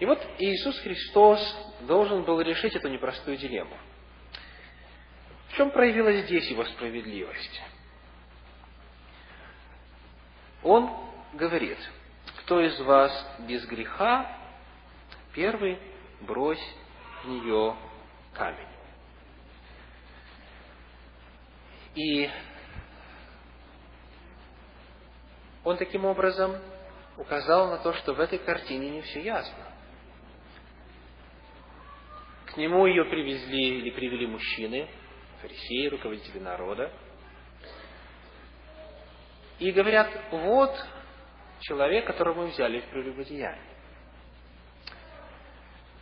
И 0.00 0.06
вот 0.06 0.20
Иисус 0.40 0.76
Христос 0.80 1.38
должен 1.82 2.24
был 2.24 2.40
решить 2.40 2.74
эту 2.74 2.88
непростую 2.88 3.36
дилемму. 3.36 3.78
В 5.50 5.56
чем 5.56 5.70
проявилась 5.70 6.24
здесь 6.24 6.50
его 6.50 6.64
справедливость? 6.64 7.62
Он 10.64 11.13
говорит, 11.34 11.78
кто 12.40 12.60
из 12.60 12.78
вас 12.80 13.12
без 13.40 13.64
греха, 13.66 14.38
первый 15.34 15.78
брось 16.20 16.62
в 17.22 17.28
нее 17.28 17.76
камень. 18.34 18.68
И 21.94 22.30
он 25.62 25.76
таким 25.76 26.04
образом 26.04 26.56
указал 27.16 27.70
на 27.70 27.78
то, 27.78 27.92
что 27.94 28.14
в 28.14 28.20
этой 28.20 28.38
картине 28.38 28.90
не 28.90 29.02
все 29.02 29.22
ясно. 29.22 29.64
К 32.46 32.56
нему 32.56 32.86
ее 32.86 33.04
привезли 33.04 33.78
или 33.78 33.90
привели 33.90 34.26
мужчины, 34.26 34.88
фарисеи, 35.40 35.88
руководители 35.88 36.38
народа, 36.38 36.92
и 39.58 39.70
говорят, 39.70 40.10
вот 40.30 40.74
человек, 41.64 42.06
которого 42.06 42.42
мы 42.42 42.46
взяли 42.48 42.80
в 42.80 42.84
прелюбодеяние. 42.86 43.74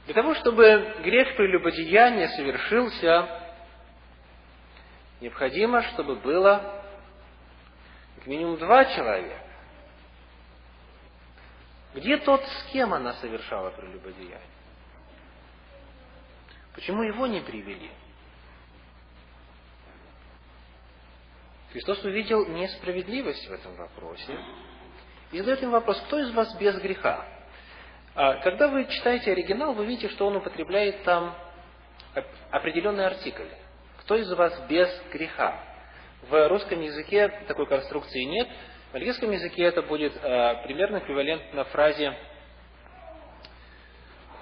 Для 0.07 0.15
того, 0.15 0.35
чтобы 0.35 0.97
грех 1.05 1.37
прелюбодеяния 1.37 2.29
совершился, 2.29 3.55
необходимо, 5.21 5.83
чтобы 5.83 6.17
было 6.17 6.85
как 8.17 8.27
минимум 8.27 8.59
два 8.59 8.85
человека. 8.85 9.39
Где 11.95 12.17
тот, 12.19 12.43
с 12.45 12.73
кем 12.73 12.95
она 12.95 13.13
совершала 13.15 13.71
прелюбодеяние? 13.71 14.41
Почему 16.75 17.03
его 17.03 17.27
не 17.27 17.41
привели? 17.41 17.91
Христос 21.71 22.03
увидел 22.05 22.47
несправедливость 22.49 23.47
в 23.47 23.53
этом 23.53 23.77
вопросе 23.77 24.39
и 25.33 25.39
задает 25.39 25.63
им 25.63 25.71
вопрос, 25.71 26.01
кто 26.07 26.19
из 26.19 26.31
вас 26.33 26.55
без 26.59 26.79
греха? 26.79 27.27
А, 28.15 28.35
когда 28.43 28.69
вы 28.69 28.85
читаете 28.85 29.33
оригинал, 29.33 29.73
вы 29.73 29.87
видите, 29.87 30.09
что 30.11 30.27
он 30.27 30.37
употребляет 30.37 31.03
там 31.05 31.35
определенный 32.51 33.07
артикль. 33.07 33.49
Кто 34.01 34.17
из 34.17 34.31
вас 34.33 34.61
без 34.69 34.89
греха? 35.11 35.59
В 36.29 36.49
русском 36.49 36.81
языке 36.81 37.29
такой 37.49 37.67
конструкции 37.67 38.23
нет. 38.25 38.49
В 38.93 38.95
английском 38.95 39.31
языке 39.31 39.63
это 39.63 39.81
будет 39.81 40.13
а, 40.23 40.57
примерно 40.65 40.99
эквивалентно 40.99 41.65
фразе 41.65 42.15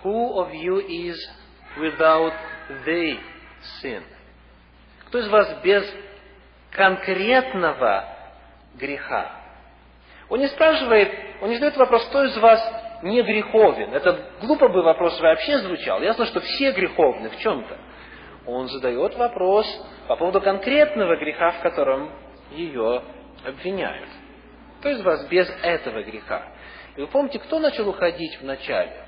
Who 0.02 0.34
of 0.38 0.52
you 0.52 0.80
is 0.86 1.16
without 1.76 2.34
the 2.84 3.18
sin? 3.80 4.02
Кто 5.06 5.18
из 5.18 5.28
вас 5.28 5.62
без 5.62 5.84
конкретного 6.72 8.04
греха? 8.74 9.39
Он 10.30 10.38
не 10.38 10.46
спрашивает, 10.46 11.12
он 11.42 11.50
не 11.50 11.56
задает 11.56 11.76
вопрос, 11.76 12.06
кто 12.06 12.24
из 12.24 12.36
вас 12.38 12.60
не 13.02 13.20
греховен. 13.22 13.92
Это 13.92 14.30
глупо 14.40 14.68
бы 14.68 14.82
вопрос 14.82 15.20
вообще 15.20 15.58
звучал. 15.58 16.00
Ясно, 16.00 16.24
что 16.26 16.40
все 16.40 16.72
греховны 16.72 17.30
в 17.30 17.36
чем-то. 17.38 17.76
Он 18.46 18.68
задает 18.68 19.16
вопрос 19.16 19.66
по 20.06 20.16
поводу 20.16 20.40
конкретного 20.40 21.16
греха, 21.16 21.50
в 21.52 21.60
котором 21.62 22.12
ее 22.52 23.02
обвиняют. 23.44 24.08
Кто 24.78 24.90
из 24.90 25.02
вас 25.02 25.26
без 25.26 25.48
этого 25.62 26.02
греха? 26.04 26.46
И 26.96 27.00
вы 27.00 27.08
помните, 27.08 27.38
кто 27.40 27.58
начал 27.58 27.88
уходить 27.88 28.40
в 28.40 28.44
начале? 28.44 29.04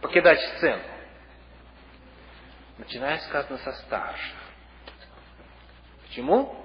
Покидать 0.00 0.40
сцену. 0.56 0.82
Начиная, 2.78 3.18
сказано, 3.18 3.58
со 3.58 3.72
старших. 3.72 4.36
Почему? 6.06 6.63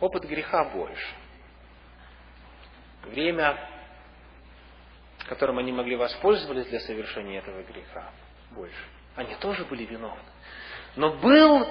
Опыт 0.00 0.24
греха 0.24 0.64
больше. 0.64 1.14
Время, 3.04 3.58
которым 5.28 5.58
они 5.58 5.72
могли 5.72 5.96
воспользоваться 5.96 6.70
для 6.70 6.80
совершения 6.80 7.38
этого 7.38 7.62
греха, 7.62 8.10
больше. 8.50 8.84
Они 9.16 9.34
тоже 9.36 9.64
были 9.64 9.84
виновны. 9.84 10.22
Но 10.96 11.14
был 11.14 11.66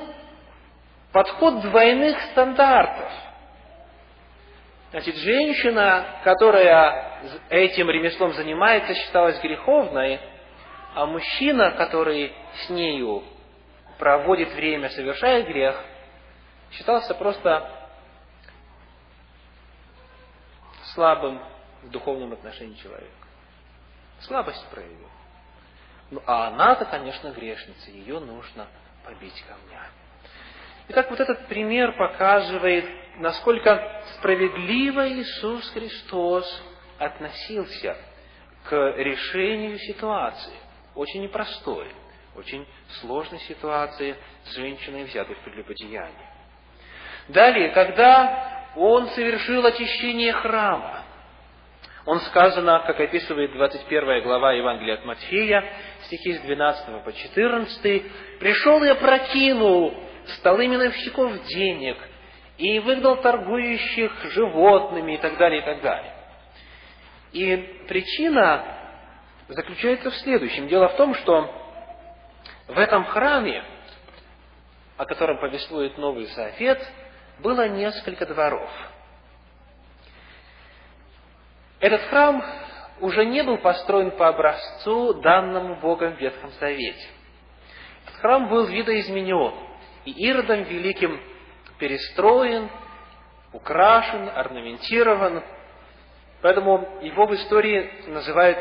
подход 1.12 1.62
двойных 1.62 2.20
стандартов. 2.32 3.12
Значит, 4.92 5.16
женщина, 5.16 6.22
которая 6.24 7.22
этим 7.50 7.90
ремеслом 7.90 8.34
занимается, 8.34 8.94
считалась 8.94 9.40
греховной, 9.42 10.20
а 10.96 11.06
мужчина, 11.06 11.72
который 11.72 12.34
с 12.66 12.70
нею 12.70 13.24
проводит 13.98 14.54
время, 14.54 14.90
совершая 14.90 15.44
грех, 15.44 15.84
считался 16.72 17.14
просто 17.16 17.77
слабым 20.98 21.40
в 21.84 21.92
духовном 21.92 22.34
отношении 22.34 22.74
человека. 22.74 23.12
Слабость 24.22 24.66
проявил. 24.72 25.10
Ну, 26.10 26.24
а 26.26 26.48
она-то, 26.48 26.86
конечно, 26.86 27.30
грешница, 27.30 27.92
ее 27.92 28.20
нужно 28.20 28.66
побить 29.06 29.44
камнями. 29.48 29.92
Итак, 30.90 31.12
вот 31.12 31.20
этот 31.20 31.48
пример 31.48 31.96
показывает, 31.96 32.86
насколько 33.18 34.02
справедливо 34.16 35.08
Иисус 35.10 35.70
Христос 35.70 36.64
относился 36.98 37.96
к 38.64 38.76
решению 38.98 39.78
ситуации, 39.78 40.56
очень 40.96 41.22
непростой, 41.22 41.92
очень 42.36 42.68
сложной 43.02 43.40
ситуации 43.42 44.16
с 44.46 44.56
женщиной, 44.56 45.04
взятой 45.04 45.36
в 45.36 45.40
прелюбодеяние. 45.42 46.32
Далее, 47.28 47.70
когда 47.70 48.57
он 48.78 49.08
совершил 49.10 49.66
очищение 49.66 50.34
храма. 50.34 51.04
Он 52.06 52.20
сказано, 52.22 52.84
как 52.86 53.00
описывает 53.00 53.52
21 53.52 54.24
глава 54.24 54.54
Евангелия 54.54 54.96
от 54.96 55.06
Матфея, 55.06 55.64
стихи 56.04 56.34
с 56.34 56.42
12 56.42 57.04
по 57.04 57.12
14, 57.12 58.04
«Пришел 58.40 58.82
и 58.84 58.90
опрокинул 58.90 59.94
столы 60.38 60.68
миновщиков 60.68 61.44
денег, 61.48 61.98
и 62.58 62.80
выгнал 62.80 63.18
торгующих 63.18 64.14
животными, 64.32 65.16
и 65.16 65.18
так 65.18 65.38
далее, 65.38 65.62
и 65.62 65.66
так 65.66 65.82
далее». 65.82 66.14
И 67.34 67.56
причина 67.90 68.64
заключается 69.50 70.10
в 70.12 70.16
следующем. 70.16 70.68
Дело 70.68 70.88
в 70.90 70.96
том, 70.96 71.14
что 71.14 71.52
в 72.68 72.78
этом 72.78 73.06
храме, 73.06 73.64
о 74.96 75.06
котором 75.06 75.40
повествует 75.40 75.98
Новый 75.98 76.26
Завет, 76.28 76.82
было 77.40 77.68
несколько 77.68 78.26
дворов. 78.26 78.70
Этот 81.80 82.02
храм 82.10 82.44
уже 83.00 83.26
не 83.26 83.44
был 83.44 83.58
построен 83.60 84.12
по 84.12 84.30
образцу, 84.30 85.14
данному 85.16 85.76
Богом 85.76 86.16
в 86.16 86.20
Ветхом 86.20 86.52
Завете. 86.60 87.08
Этот 88.06 88.20
храм 88.20 88.50
был 88.50 88.66
видоизменен 88.66 89.54
и 90.06 90.12
Иродом 90.12 90.64
Великим 90.64 91.20
перестроен, 91.78 92.70
украшен, 93.54 94.30
орнаментирован. 94.30 95.44
Поэтому 96.42 97.00
его 97.02 97.28
в 97.28 97.36
истории 97.36 97.92
называют 98.08 98.58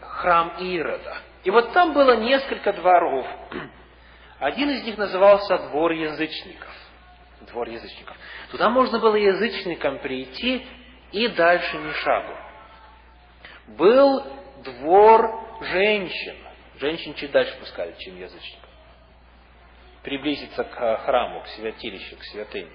храм 0.00 0.56
Ирода. 0.58 1.16
И 1.42 1.50
вот 1.50 1.72
там 1.72 1.92
было 1.92 2.16
несколько 2.16 2.72
дворов. 2.72 3.26
Один 4.38 4.70
из 4.70 4.84
них 4.84 4.96
назывался 4.98 5.58
двор 5.70 5.90
язычников 5.92 6.87
двор 7.50 7.68
язычников. 7.68 8.16
Туда 8.50 8.70
можно 8.70 8.98
было 8.98 9.16
язычникам 9.16 9.98
прийти 9.98 10.66
и 11.12 11.28
дальше 11.28 11.76
ни 11.78 11.92
шагу. 11.92 12.34
Был 13.68 14.24
двор 14.62 15.48
женщин. 15.62 16.36
Женщин 16.78 17.14
чуть 17.14 17.30
дальше 17.32 17.56
пускали, 17.58 17.94
чем 17.98 18.18
язычников. 18.18 18.68
Приблизиться 20.02 20.64
к 20.64 20.98
храму, 20.98 21.42
к 21.42 21.48
святилищу, 21.48 22.16
к 22.16 22.24
святыне. 22.24 22.70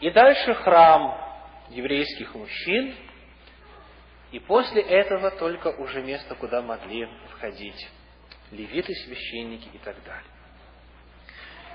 И 0.00 0.10
дальше 0.10 0.54
храм 0.54 1.18
еврейских 1.70 2.34
мужчин, 2.34 2.94
и 4.30 4.38
после 4.38 4.82
этого 4.82 5.30
только 5.32 5.68
уже 5.68 6.02
место, 6.02 6.34
куда 6.34 6.62
могли 6.62 7.08
входить 7.30 7.88
левиты, 8.50 8.94
священники 8.94 9.68
и 9.72 9.78
так 9.78 9.96
далее. 10.04 10.37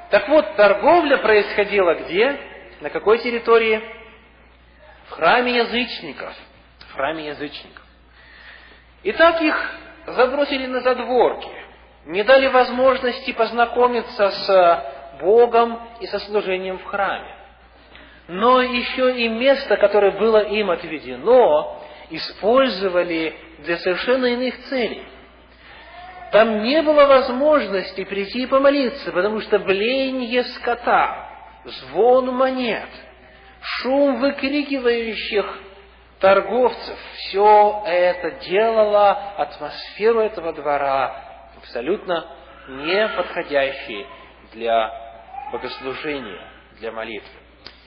Так 0.10 0.30
вот, 0.30 0.56
торговля 0.56 1.18
происходила 1.18 1.95
где? 1.95 2.39
На 2.82 2.89
какой 2.89 3.20
территории? 3.20 3.82
В 5.08 5.12
храме 5.12 5.56
язычников. 5.58 6.34
В 6.89 6.93
храме 6.93 7.28
язычников. 7.28 7.84
Итак, 9.04 9.41
их 9.41 9.80
забросили 10.06 10.66
на 10.66 10.82
задворки, 10.82 11.49
не 12.06 12.24
дали 12.24 12.47
возможности 12.47 13.32
познакомиться 13.34 14.30
с 14.30 15.18
Богом 15.20 15.80
и 15.99 16.08
со 16.08 16.20
служением 16.20 16.78
в 16.78 16.86
храме. 16.86 17.36
Но 18.28 18.62
еще 18.62 19.18
и 19.18 19.28
место, 19.28 19.76
которое 19.78 20.12
было 20.12 20.43
им 20.43 20.70
отведено, 20.70 21.82
использовали 22.10 23.36
для 23.60 23.78
совершенно 23.78 24.26
иных 24.28 24.58
целей. 24.66 25.06
Там 26.34 26.64
не 26.64 26.82
было 26.82 27.06
возможности 27.06 28.04
прийти 28.06 28.42
и 28.42 28.48
помолиться, 28.48 29.12
потому 29.12 29.40
что 29.42 29.60
блеяние 29.60 30.44
скота, 30.44 31.30
звон 31.64 32.34
монет, 32.34 32.90
шум 33.62 34.20
выкрикивающих 34.20 35.46
торговцев, 36.20 36.98
все 37.18 37.84
это 37.86 38.32
делало 38.50 39.12
атмосферу 39.38 40.22
этого 40.22 40.54
двора 40.54 41.52
абсолютно 41.58 42.26
не 42.68 43.08
подходящей 43.10 44.08
для 44.54 44.90
богослужения, 45.52 46.48
для 46.80 46.92
молитвы. 46.92 47.30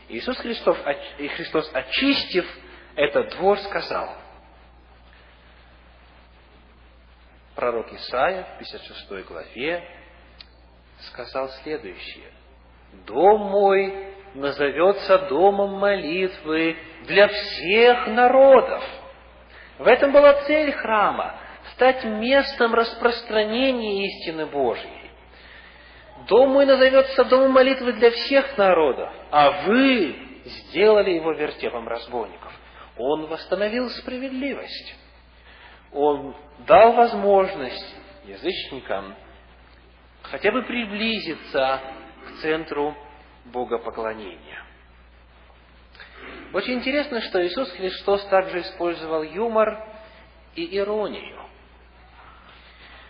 Иисус 0.09 0.39
Христос, 0.39 0.79
Христос, 1.17 1.69
очистив 1.75 2.47
этот 2.95 3.31
двор, 3.31 3.59
сказал– 3.59 4.09
пророк 7.57 7.93
Исаия 7.93 8.45
в 8.45 8.59
56 8.59 9.27
главе 9.27 9.83
сказал 11.09 11.49
следующее. 11.63 12.31
«Дом 13.07 13.41
мой 13.51 14.15
назовется 14.35 15.19
домом 15.29 15.79
молитвы 15.79 16.77
для 17.07 17.29
всех 17.29 18.07
народов». 18.09 18.85
В 19.79 19.87
этом 19.87 20.13
была 20.13 20.45
цель 20.45 20.73
храма– 20.73 21.35
стать 21.75 22.05
местом 22.05 22.75
распространения 22.75 24.07
истины 24.07 24.47
Божьей. 24.47 25.11
Дом 26.29 26.51
мой 26.51 26.65
назовется 26.65 27.25
домом 27.25 27.53
молитвы 27.53 27.93
для 27.93 28.11
всех 28.11 28.57
народов, 28.57 29.11
а 29.31 29.67
вы 29.67 30.17
сделали 30.45 31.11
его 31.11 31.33
вертепом 31.33 31.87
разбойников. 31.89 32.53
Он 32.97 33.27
восстановил 33.27 33.91
справедливость. 33.91 34.95
Он 35.97 36.37
дал 36.67 36.93
возможность 36.93 37.97
язычникам 38.27 39.15
хотя 40.25 40.53
бы 40.53 40.63
приблизиться 40.63 41.81
к 42.27 42.43
центру 42.43 42.95
богопоклонения. 43.47 44.63
Очень 46.53 46.75
интересно, 46.75 47.23
что 47.23 47.45
Иисус 47.47 47.71
Христос 47.73 48.27
также 48.27 48.61
использовал 48.61 49.23
юмор 49.23 49.89
и 50.55 50.77
иронию. 50.77 51.43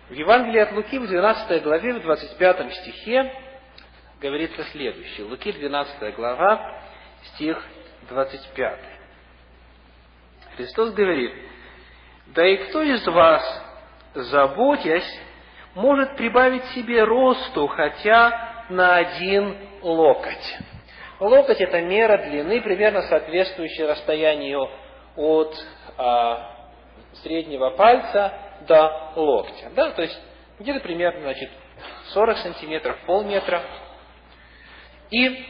В 0.09 0.12
Евангелии 0.12 0.61
от 0.61 0.70
Луки 0.70 1.01
в 1.01 1.09
12 1.09 1.62
главе, 1.64 1.95
в 1.95 2.03
25 2.03 2.72
стихе 2.72 3.32
говорится 4.20 4.62
следующее. 4.70 5.26
Луки 5.26 5.51
12 5.51 6.14
глава, 6.14 6.80
стих 7.34 7.61
25. 8.09 8.80
Христос 10.57 10.93
говорит, 10.95 11.34
да 12.35 12.47
и 12.47 12.57
кто 12.68 12.83
из 12.83 13.07
вас, 13.07 13.62
заботясь, 14.14 15.20
может 15.74 16.16
прибавить 16.16 16.64
себе 16.66 17.05
росту 17.05 17.66
хотя 17.68 18.64
на 18.68 18.97
один 18.97 19.57
локоть? 19.83 20.57
Локоть– 21.20 21.61
это 21.61 21.81
мера 21.81 22.18
длины, 22.18 22.61
примерно 22.61 23.03
соответствующая 23.03 23.87
расстоянию 23.87 24.68
от 25.16 25.55
а, 25.97 26.68
среднего 27.22 27.70
пальца 27.70 28.33
до 28.66 29.12
локтя. 29.16 29.70
Да? 29.74 29.91
То 29.93 30.03
есть 30.03 30.18
где-то 30.59 30.81
примерно 30.81 31.20
значит, 31.22 31.51
40 32.12 32.39
сантиметров, 32.39 32.99
полметра. 33.07 33.62
И 35.11 35.47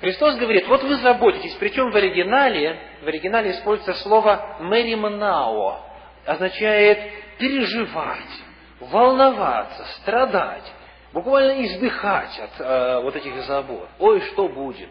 Христос 0.00 0.36
говорит, 0.36 0.66
вот 0.66 0.82
вы 0.82 0.94
заботитесь, 0.96 1.54
причем 1.56 1.90
в 1.90 1.96
оригинале, 1.96 2.80
в 3.02 3.06
оригинале 3.06 3.50
используется 3.50 4.02
слово 4.02 4.56
«меримнао», 4.60 5.80
означает 6.24 6.98
переживать, 7.38 8.42
волноваться, 8.80 9.84
страдать, 10.00 10.72
буквально 11.12 11.66
издыхать 11.66 12.38
от 12.38 12.60
э, 12.60 13.00
вот 13.02 13.14
этих 13.14 13.42
забот. 13.42 13.88
Ой, 13.98 14.20
что 14.32 14.48
будет? 14.48 14.90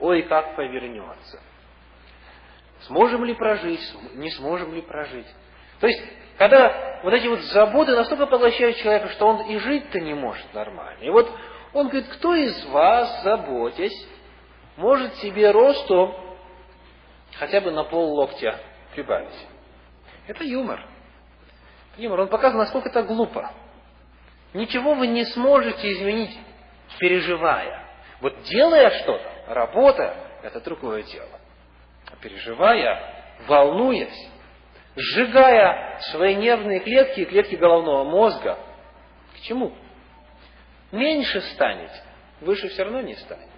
Ой, 0.00 0.22
как 0.22 0.56
повернется? 0.56 1.40
Сможем 2.86 3.24
ли 3.24 3.34
прожить? 3.34 3.94
Не 4.14 4.30
сможем 4.30 4.74
ли 4.74 4.82
прожить? 4.82 5.26
То 5.78 5.86
есть, 5.86 6.02
когда 6.36 7.00
вот 7.04 7.12
эти 7.12 7.28
вот 7.28 7.40
заботы 7.40 7.94
настолько 7.94 8.26
поглощают 8.26 8.76
человека, 8.78 9.08
что 9.10 9.26
он 9.26 9.42
и 9.42 9.56
жить-то 9.58 10.00
не 10.00 10.14
может 10.14 10.52
нормально. 10.52 11.00
И 11.02 11.10
вот 11.10 11.30
он 11.72 11.88
говорит, 11.88 12.08
кто 12.08 12.34
из 12.34 12.64
вас, 12.66 13.22
заботясь, 13.22 14.08
может 14.76 15.14
себе 15.16 15.50
росту 15.50 16.14
хотя 17.36 17.60
бы 17.60 17.70
на 17.70 17.84
пол 17.84 18.14
локтя 18.14 18.58
прибавить. 18.94 19.46
Это 20.26 20.44
юмор. 20.44 20.86
Юмор. 21.96 22.20
Он 22.20 22.28
показывает, 22.28 22.66
насколько 22.66 22.88
это 22.88 23.02
глупо. 23.02 23.52
Ничего 24.54 24.94
вы 24.94 25.06
не 25.06 25.24
сможете 25.24 25.92
изменить, 25.92 26.38
переживая. 26.98 27.86
Вот 28.20 28.40
делая 28.42 28.90
что-то, 29.02 29.30
работая, 29.48 30.14
это 30.42 30.60
другое 30.60 31.02
дело. 31.02 31.40
А 32.10 32.16
переживая, 32.16 33.36
волнуясь, 33.46 34.30
сжигая 34.94 35.98
свои 36.12 36.34
нервные 36.34 36.80
клетки 36.80 37.20
и 37.20 37.24
клетки 37.24 37.54
головного 37.54 38.04
мозга, 38.04 38.58
к 39.34 39.40
чему? 39.40 39.72
Меньше 40.92 41.40
станете, 41.40 42.02
выше 42.40 42.68
все 42.68 42.84
равно 42.84 43.00
не 43.00 43.14
станете. 43.14 43.51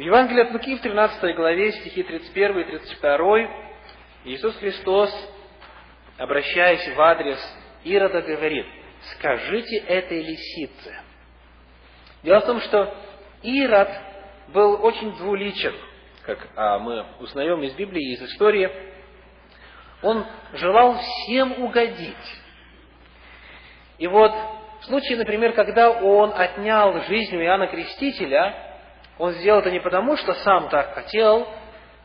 В 0.00 0.02
Евангелии 0.02 0.44
от 0.44 0.52
Луки 0.52 0.76
в 0.76 0.80
13 0.80 1.36
главе, 1.36 1.72
стихи 1.72 2.02
31 2.02 2.58
и 2.60 2.64
32, 2.64 3.50
Иисус 4.24 4.56
Христос, 4.56 5.10
обращаясь 6.16 6.88
в 6.96 6.98
адрес 6.98 7.38
Ирода, 7.84 8.22
говорит, 8.22 8.64
скажите 9.12 9.76
этой 9.76 10.22
лисице. 10.22 10.98
Дело 12.22 12.40
в 12.40 12.46
том, 12.46 12.60
что 12.62 12.94
Ирод 13.42 13.90
был 14.54 14.82
очень 14.82 15.14
двуличен, 15.18 15.74
как 16.22 16.48
а, 16.56 16.78
мы 16.78 17.04
узнаем 17.18 17.62
из 17.62 17.74
Библии, 17.74 18.14
из 18.14 18.22
истории. 18.22 18.70
Он 20.00 20.24
желал 20.54 20.98
всем 20.98 21.62
угодить. 21.62 22.40
И 23.98 24.06
вот 24.06 24.32
в 24.80 24.84
случае, 24.86 25.18
например, 25.18 25.52
когда 25.52 25.90
он 25.90 26.32
отнял 26.34 27.02
жизнь 27.02 27.36
у 27.36 27.42
Иоанна 27.42 27.66
Крестителя, 27.66 28.69
он 29.20 29.32
сделал 29.34 29.60
это 29.60 29.70
не 29.70 29.80
потому, 29.80 30.16
что 30.16 30.32
сам 30.32 30.70
так 30.70 30.94
хотел, 30.94 31.46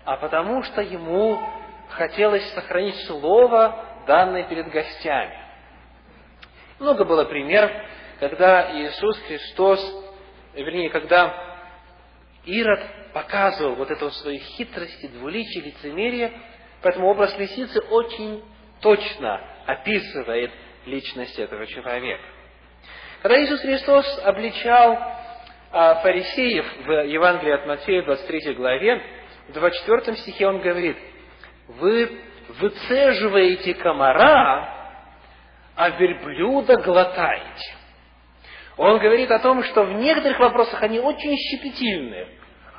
а 0.04 0.18
потому, 0.18 0.64
что 0.64 0.82
ему 0.82 1.40
хотелось 1.88 2.46
сохранить 2.52 2.98
слово, 3.06 4.04
данное 4.06 4.44
перед 4.44 4.70
гостями. 4.70 5.40
Много 6.78 7.06
было 7.06 7.24
примеров, 7.24 7.72
когда 8.20 8.70
Иисус 8.78 9.18
Христос, 9.28 9.80
вернее, 10.56 10.90
когда 10.90 11.34
Ирод 12.44 12.82
показывал 13.14 13.76
вот 13.76 13.90
эту 13.90 14.12
свою 14.12 14.40
хитрость 14.40 15.02
и 15.02 15.08
двуличие, 15.08 15.64
лицемерие, 15.64 16.34
поэтому 16.82 17.08
образ 17.08 17.38
лисицы 17.38 17.80
очень 17.92 18.44
точно 18.82 19.40
описывает 19.66 20.52
личность 20.86 21.40
этого 21.40 21.66
человека. 21.66 22.26
Когда 23.22 23.42
Иисус 23.42 23.62
Христос 23.62 24.22
обличал 24.22 25.00
а 25.78 25.96
фарисеев 25.96 26.66
в 26.86 26.90
Евангелии 27.04 27.52
от 27.52 27.66
Матфея, 27.66 28.02
23 28.04 28.54
главе, 28.54 29.04
в 29.50 29.52
24 29.52 30.16
стихе 30.20 30.48
он 30.48 30.62
говорит, 30.62 30.96
вы 31.68 32.18
выцеживаете 32.62 33.74
комара, 33.74 34.70
а 35.76 35.90
верблюда 35.90 36.78
глотаете. 36.78 37.76
Он 38.78 39.00
говорит 39.00 39.30
о 39.32 39.40
том, 39.40 39.64
что 39.64 39.84
в 39.84 39.96
некоторых 39.96 40.40
вопросах 40.40 40.82
они 40.82 41.02
очень 41.02 41.36
щепетильны, 41.36 42.30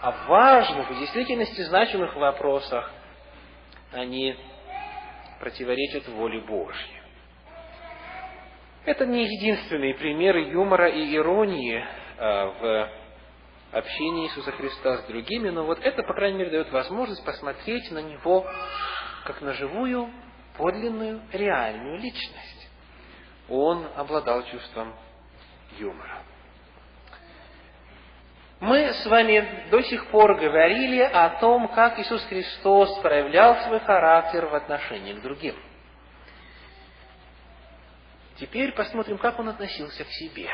а 0.00 0.12
в 0.12 0.28
важных, 0.28 0.90
в 0.90 0.98
действительности 0.98 1.60
значимых 1.64 2.16
вопросах 2.16 2.90
они 3.92 4.36
противоречат 5.38 6.08
воле 6.08 6.40
Божьей. 6.40 7.02
Это 8.86 9.04
не 9.04 9.26
единственные 9.26 9.92
примеры 9.96 10.48
юмора 10.48 10.88
и 10.88 11.14
иронии 11.14 11.84
в 12.18 12.90
общении 13.72 14.26
Иисуса 14.26 14.52
Христа 14.52 14.98
с 14.98 15.06
другими, 15.06 15.50
но 15.50 15.64
вот 15.64 15.80
это, 15.80 16.02
по 16.02 16.14
крайней 16.14 16.38
мере, 16.38 16.50
дает 16.50 16.70
возможность 16.70 17.24
посмотреть 17.24 17.90
на 17.90 18.00
Него 18.00 18.46
как 19.24 19.40
на 19.40 19.52
живую, 19.52 20.10
подлинную, 20.56 21.20
реальную 21.32 21.98
личность. 21.98 22.70
Он 23.48 23.86
обладал 23.96 24.44
чувством 24.44 24.94
юмора. 25.78 26.22
Мы 28.58 28.94
с 28.94 29.06
вами 29.06 29.68
до 29.70 29.82
сих 29.82 30.06
пор 30.06 30.36
говорили 30.36 31.00
о 31.00 31.28
том, 31.40 31.68
как 31.68 31.98
Иисус 31.98 32.24
Христос 32.24 32.98
проявлял 33.00 33.56
свой 33.64 33.80
характер 33.80 34.46
в 34.46 34.54
отношении 34.54 35.12
к 35.12 35.20
другим. 35.20 35.54
Теперь 38.36 38.72
посмотрим, 38.72 39.18
как 39.18 39.38
он 39.38 39.50
относился 39.50 40.04
к 40.04 40.08
себе. 40.08 40.48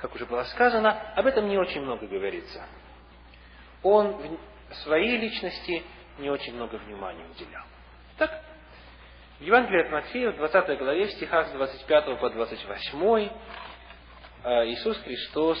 Как 0.00 0.14
уже 0.14 0.24
было 0.24 0.44
сказано, 0.44 1.12
об 1.14 1.26
этом 1.26 1.46
не 1.46 1.58
очень 1.58 1.82
много 1.82 2.06
говорится. 2.06 2.64
Он 3.82 4.38
в 4.70 4.74
своей 4.76 5.18
личности 5.18 5.82
не 6.18 6.30
очень 6.30 6.54
много 6.54 6.76
внимания 6.76 7.26
уделял. 7.26 7.64
Так, 8.16 8.42
в 9.38 9.42
Евангелии 9.42 9.84
от 9.84 9.90
Матфея, 9.90 10.32
в 10.32 10.36
20 10.36 10.78
главе, 10.78 11.06
в 11.06 11.10
стихах 11.12 11.48
с 11.48 11.50
25 11.50 12.18
по 12.18 12.30
28, 12.30 13.30
э, 14.44 14.66
Иисус 14.68 14.98
Христос 15.00 15.58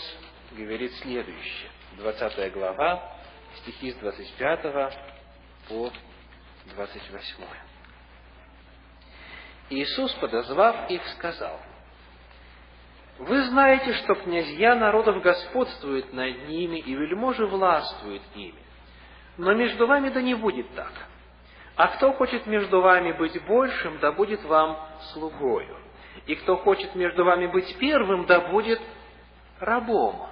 говорит 0.52 0.92
следующее. 0.96 1.70
20 1.98 2.52
глава, 2.54 3.12
стихи 3.56 3.90
с 3.90 3.96
25 3.96 4.94
по 5.68 5.92
28. 6.74 7.44
Иисус, 9.68 10.12
подозвав 10.14 10.90
их, 10.90 11.06
сказал, 11.08 11.60
«Вы 13.20 13.44
знаете, 13.44 13.92
что 13.92 14.14
князья 14.14 14.74
народов 14.74 15.20
господствуют 15.22 16.10
над 16.14 16.48
ними, 16.48 16.78
и 16.78 16.94
вельможи 16.94 17.46
властвуют 17.46 18.22
ими. 18.34 18.58
Но 19.36 19.52
между 19.52 19.86
вами 19.86 20.08
да 20.08 20.22
не 20.22 20.34
будет 20.34 20.74
так. 20.74 20.92
А 21.76 21.88
кто 21.88 22.14
хочет 22.14 22.46
между 22.46 22.80
вами 22.80 23.12
быть 23.12 23.38
большим, 23.44 23.98
да 23.98 24.12
будет 24.12 24.42
вам 24.44 24.78
слугою. 25.12 25.76
И 26.26 26.34
кто 26.34 26.56
хочет 26.56 26.94
между 26.94 27.24
вами 27.24 27.46
быть 27.46 27.76
первым, 27.78 28.24
да 28.24 28.40
будет 28.40 28.80
рабом. 29.58 30.26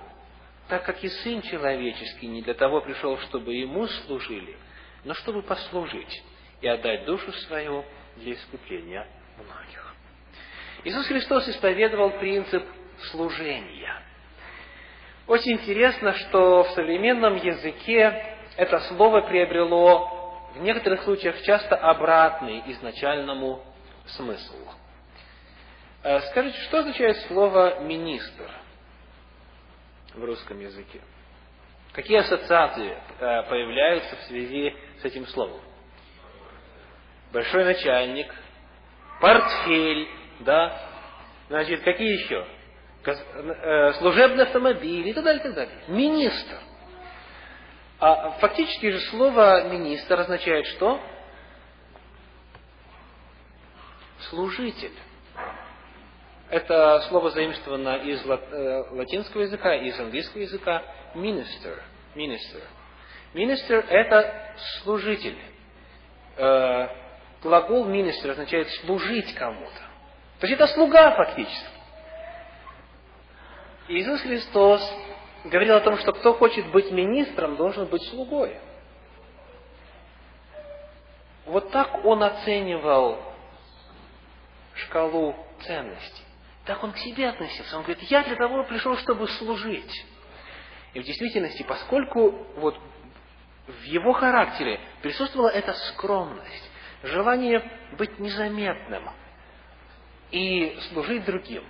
Так 0.69 0.85
как 0.87 1.05
и 1.05 1.09
Сын 1.09 1.43
Человеческий 1.43 2.27
не 2.27 2.41
для 2.41 2.55
того 2.55 2.81
пришел, 2.81 3.19
чтобы 3.19 3.53
Ему 3.53 3.87
служили, 3.87 4.57
но 5.05 5.13
чтобы 5.13 5.43
послужить 5.43 6.25
и 6.63 6.69
отдать 6.69 7.05
душу 7.05 7.33
свою 7.33 7.85
для 8.17 8.33
искупления 8.33 9.07
многих. 9.37 9.88
Иисус 10.89 11.07
Христос 11.07 11.47
исповедовал 11.49 12.13
принцип 12.13 12.65
служения. 13.11 14.03
Очень 15.27 15.53
интересно, 15.53 16.15
что 16.15 16.63
в 16.63 16.71
современном 16.71 17.37
языке 17.37 18.39
это 18.57 18.81
слово 18.81 19.21
приобрело 19.21 20.49
в 20.55 20.63
некоторых 20.63 21.03
случаях 21.03 21.43
часто 21.43 21.77
обратный 21.77 22.63
изначальному 22.73 23.63
смыслу. 24.07 24.57
Э, 26.05 26.21
скажите, 26.31 26.59
что 26.63 26.79
означает 26.79 27.19
слово 27.27 27.81
«министр» 27.81 28.51
в 30.15 30.25
русском 30.25 30.59
языке? 30.59 31.03
Какие 31.93 32.21
ассоциации 32.21 32.93
э, 32.93 33.43
появляются 33.43 34.17
в 34.17 34.21
связи 34.23 34.75
с 35.03 35.05
этим 35.05 35.27
словом? 35.27 35.61
Большой 37.31 37.67
начальник– 37.67 38.35
портфель, 39.21 40.09
да, 40.41 40.81
значит, 41.49 41.83
какие 41.83 42.13
еще? 42.13 42.47
Э, 43.05 43.93
служебный 43.95 44.45
автомобиль 44.45 45.09
и 45.09 45.13
так 45.13 45.25
далее, 45.25 45.41
и 45.41 45.45
так 45.45 45.55
далее. 45.55 45.75
Министр. 45.89 46.59
А 48.01 48.31
фактически 48.39 48.91
же 48.91 49.01
слово 49.11 49.69
министр 49.69 50.21
означает 50.21 50.67
что? 50.67 51.01
Служитель. 54.31 54.93
Это 56.51 57.01
слово 57.09 57.31
заимствовано 57.31 57.97
из 57.97 58.25
э, 58.25 58.85
латинского 58.91 59.43
языка, 59.43 59.75
из 59.75 59.99
английского 59.99 60.43
языка. 60.43 60.83
Minister. 61.15 61.81
Minister. 62.15 62.63
Minister– 63.35 63.87
это 63.89 64.55
служитель. 64.83 65.37
Э, 66.37 66.89
глагол 67.43 67.85
министр 67.85 68.31
означает 68.31 68.69
служить 68.85 69.35
кому-то. 69.35 69.88
То 70.41 70.47
есть 70.47 70.61
это 70.61 70.67
слуга 70.73 71.11
фактически. 71.13 71.67
Иисус 73.89 74.21
Христос 74.21 74.93
говорил 75.45 75.77
о 75.77 75.81
том, 75.81 75.99
что 75.99 76.13
кто 76.13 76.35
хочет 76.35 76.71
быть 76.71 76.91
министром, 76.91 77.57
должен 77.57 77.87
быть 77.87 78.03
слугой. 78.05 78.57
Вот 81.47 81.71
так 81.71 82.05
он 82.05 82.23
оценивал 82.23 83.19
шкалу 84.75 85.35
ценностей. 85.63 86.23
Так 86.67 86.85
он 86.85 86.93
к 86.93 86.99
себе 86.99 87.31
относился. 87.31 87.77
Он 87.77 87.83
говорит, 87.83 88.03
я 88.03 88.23
для 88.23 88.37
того 88.37 88.63
пришел, 88.65 88.97
чтобы 88.99 89.27
служить. 89.29 90.07
И 90.93 91.01
в 91.01 91.05
действительности, 91.05 91.63
поскольку 91.63 92.31
вот 92.57 92.79
в 93.67 93.83
его 93.85 94.13
характере 94.13 94.79
присутствовала 95.03 95.49
эта 95.49 95.73
скромность, 95.73 96.71
желание 97.03 97.63
быть 97.97 98.19
незаметным 98.19 99.11
и 100.31 100.79
служить 100.91 101.25
другим, 101.25 101.65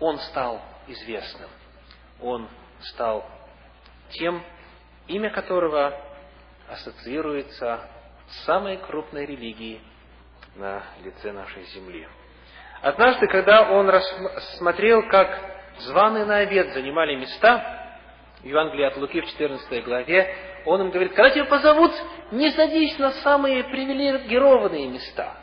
он 0.00 0.18
стал 0.18 0.60
известным. 0.86 1.48
Он 2.20 2.48
стал 2.80 3.24
тем, 4.10 4.42
имя 5.08 5.30
которого 5.30 5.94
ассоциируется 6.68 7.88
с 8.28 8.44
самой 8.44 8.78
крупной 8.78 9.26
религией 9.26 9.80
на 10.56 10.82
лице 11.02 11.32
нашей 11.32 11.64
земли. 11.64 12.06
Однажды, 12.82 13.26
когда 13.26 13.70
он 13.70 13.88
рассмотрел, 13.88 15.08
как 15.08 15.40
званые 15.78 16.24
на 16.24 16.38
обед 16.38 16.72
занимали 16.72 17.16
места, 17.16 17.80
в 18.40 18.46
Евангелии 18.46 18.84
от 18.84 18.96
Луки 18.98 19.22
в 19.22 19.26
14 19.26 19.84
главе, 19.84 20.36
он 20.66 20.82
им 20.82 20.90
говорит, 20.90 21.14
когда 21.14 21.30
тебя 21.30 21.46
позовут, 21.46 21.92
не 22.30 22.50
садись 22.50 22.98
на 22.98 23.10
самые 23.12 23.64
привилегированные 23.64 24.88
места. 24.88 25.34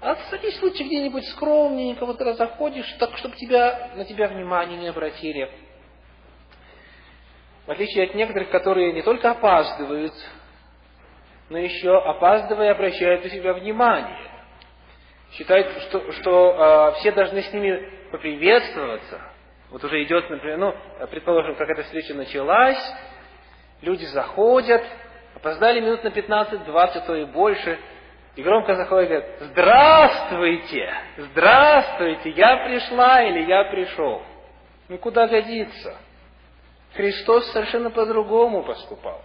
А 0.00 0.14
садись 0.30 0.62
лучше 0.62 0.84
где-нибудь 0.84 1.26
скромненько, 1.28 2.06
вот 2.06 2.20
раз 2.20 2.36
заходишь, 2.36 2.90
так, 2.98 3.16
чтобы 3.16 3.34
тебя, 3.36 3.90
на 3.96 4.04
тебя 4.04 4.28
внимание 4.28 4.78
не 4.78 4.88
обратили. 4.88 5.50
В 7.66 7.70
отличие 7.70 8.04
от 8.04 8.14
некоторых, 8.14 8.50
которые 8.50 8.92
не 8.92 9.02
только 9.02 9.30
опаздывают, 9.30 10.14
но 11.50 11.58
еще 11.58 11.96
опаздывая 11.98 12.72
обращают 12.72 13.24
на 13.24 13.30
себя 13.30 13.52
внимание. 13.54 14.18
Считают, 15.32 15.68
что, 15.82 16.12
что 16.12 16.92
э, 16.94 17.00
все 17.00 17.12
должны 17.12 17.42
с 17.42 17.52
ними 17.52 18.08
поприветствоваться. 18.10 19.20
Вот 19.70 19.84
уже 19.84 20.02
идет, 20.04 20.30
например, 20.30 20.58
ну, 20.58 20.74
предположим, 21.10 21.56
как 21.56 21.68
эта 21.68 21.82
встреча 21.82 22.14
началась, 22.14 22.78
Люди 23.80 24.04
заходят, 24.06 24.82
опоздали 25.36 25.80
минут 25.80 26.02
на 26.02 26.08
15-20, 26.08 27.06
то 27.06 27.14
и 27.14 27.24
больше, 27.26 27.78
и 28.38 28.42
громко 28.44 28.76
заходят 28.76 29.10
и 29.10 29.14
говорят, 29.14 29.40
здравствуйте, 29.50 30.94
здравствуйте, 31.16 32.30
я 32.30 32.68
пришла 32.68 33.20
или 33.24 33.50
я 33.50 33.64
пришел. 33.64 34.22
Ну 34.86 34.96
куда 34.98 35.26
годится? 35.26 35.96
Христос 36.94 37.50
совершенно 37.50 37.90
по-другому 37.90 38.62
поступал. 38.62 39.24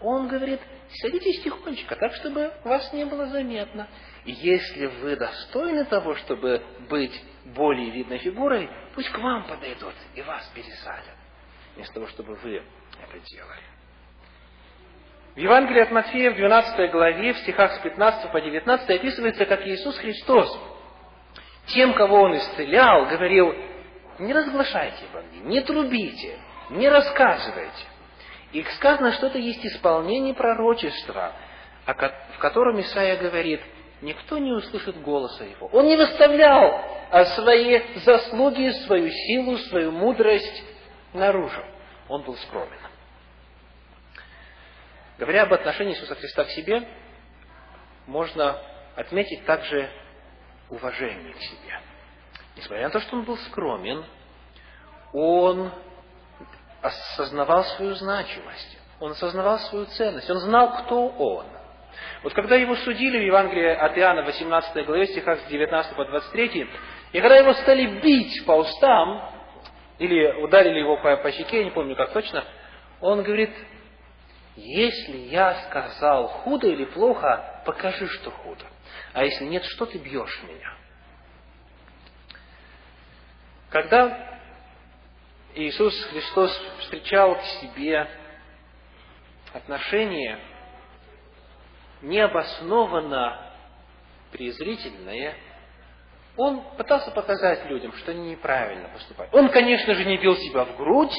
Он 0.00 0.28
говорит, 0.28 0.60
садитесь 1.00 1.42
тихонечко, 1.42 1.96
так, 1.96 2.14
чтобы 2.14 2.52
вас 2.62 2.92
не 2.92 3.04
было 3.04 3.26
заметно. 3.26 3.88
И 4.24 4.30
если 4.30 4.86
вы 4.86 5.16
достойны 5.16 5.84
того, 5.86 6.14
чтобы 6.14 6.62
быть 6.88 7.20
более 7.46 7.90
видной 7.90 8.18
фигурой, 8.18 8.70
пусть 8.94 9.10
к 9.10 9.18
вам 9.18 9.48
подойдут 9.48 9.94
и 10.14 10.22
вас 10.22 10.48
пересадят, 10.54 11.16
вместо 11.74 11.94
того, 11.94 12.06
чтобы 12.06 12.36
вы 12.36 12.62
это 13.02 13.18
делали. 13.28 13.77
В 15.38 15.40
Евангелии 15.40 15.82
от 15.82 15.92
Матфея 15.92 16.32
в 16.32 16.34
12 16.34 16.90
главе, 16.90 17.32
в 17.32 17.38
стихах 17.38 17.72
с 17.74 17.78
15 17.78 18.32
по 18.32 18.40
19 18.40 18.90
описывается, 18.90 19.46
как 19.46 19.64
Иисус 19.68 19.96
Христос 19.98 20.58
тем, 21.68 21.94
кого 21.94 22.22
Он 22.22 22.36
исцелял, 22.36 23.06
говорил, 23.06 23.54
не 24.18 24.32
разглашайте 24.32 24.96
Евангелие, 25.08 25.44
не 25.44 25.60
трубите, 25.60 26.40
не 26.70 26.88
рассказывайте. 26.88 27.86
И 28.50 28.64
сказано, 28.78 29.12
что 29.12 29.28
это 29.28 29.38
есть 29.38 29.64
исполнение 29.64 30.34
пророчества, 30.34 31.34
в 31.86 32.38
котором 32.40 32.80
Исаия 32.80 33.16
говорит, 33.16 33.60
никто 34.00 34.38
не 34.38 34.50
услышит 34.50 35.00
голоса 35.02 35.44
его. 35.44 35.68
Он 35.68 35.86
не 35.86 35.96
выставлял 35.96 36.82
свои 37.36 37.80
заслуги, 38.04 38.70
свою 38.86 39.08
силу, 39.08 39.56
свою 39.58 39.92
мудрость 39.92 40.64
наружу. 41.12 41.62
Он 42.08 42.22
был 42.22 42.34
скромен. 42.38 42.87
Говоря 45.18 45.42
об 45.42 45.52
отношении 45.52 45.94
Иисуса 45.94 46.14
Христа 46.14 46.44
к 46.44 46.50
себе, 46.50 46.86
можно 48.06 48.56
отметить 48.94 49.44
также 49.44 49.90
уважение 50.70 51.32
к 51.34 51.38
себе. 51.38 51.80
Несмотря 52.56 52.84
на 52.84 52.90
то, 52.90 53.00
что 53.00 53.16
он 53.16 53.24
был 53.24 53.36
скромен, 53.38 54.04
он 55.12 55.72
осознавал 56.82 57.64
свою 57.64 57.94
значимость, 57.94 58.78
он 59.00 59.12
осознавал 59.12 59.58
свою 59.58 59.86
ценность, 59.86 60.30
он 60.30 60.38
знал, 60.38 60.84
кто 60.84 61.08
он. 61.08 61.46
Вот 62.22 62.32
когда 62.34 62.54
его 62.56 62.76
судили 62.76 63.18
в 63.18 63.22
Евангелии 63.22 63.70
от 63.70 63.96
Иоанна, 63.98 64.22
18 64.22 64.86
главе, 64.86 65.06
стихах 65.06 65.40
с 65.40 65.46
19 65.46 65.96
по 65.96 66.04
23, 66.04 66.70
и 67.12 67.20
когда 67.20 67.36
его 67.36 67.54
стали 67.54 68.00
бить 68.00 68.44
по 68.46 68.52
устам, 68.52 69.32
или 69.98 70.42
ударили 70.42 70.78
его 70.78 70.96
по, 70.98 71.16
по 71.16 71.32
щеке, 71.32 71.58
я 71.58 71.64
не 71.64 71.70
помню 71.70 71.96
как 71.96 72.12
точно, 72.12 72.44
он 73.00 73.22
говорит, 73.22 73.50
если 74.58 75.16
я 75.16 75.68
сказал 75.68 76.28
худо 76.28 76.66
или 76.66 76.84
плохо, 76.84 77.62
покажи, 77.64 78.08
что 78.08 78.30
худо. 78.30 78.64
А 79.12 79.24
если 79.24 79.44
нет, 79.44 79.64
что 79.64 79.86
ты 79.86 79.98
бьешь 79.98 80.42
меня? 80.42 80.74
Когда 83.70 84.40
Иисус 85.54 85.94
Христос 86.06 86.50
встречал 86.80 87.36
к 87.36 87.42
себе 87.60 88.08
отношение 89.52 90.40
необоснованно 92.02 93.52
презрительное, 94.32 95.36
он 96.36 96.62
пытался 96.76 97.10
показать 97.10 97.64
людям, 97.66 97.92
что 97.94 98.12
они 98.12 98.30
неправильно 98.30 98.88
поступают. 98.88 99.34
Он, 99.34 99.50
конечно 99.50 99.94
же, 99.94 100.04
не 100.04 100.18
бил 100.18 100.36
себя 100.36 100.64
в 100.64 100.76
грудь, 100.76 101.14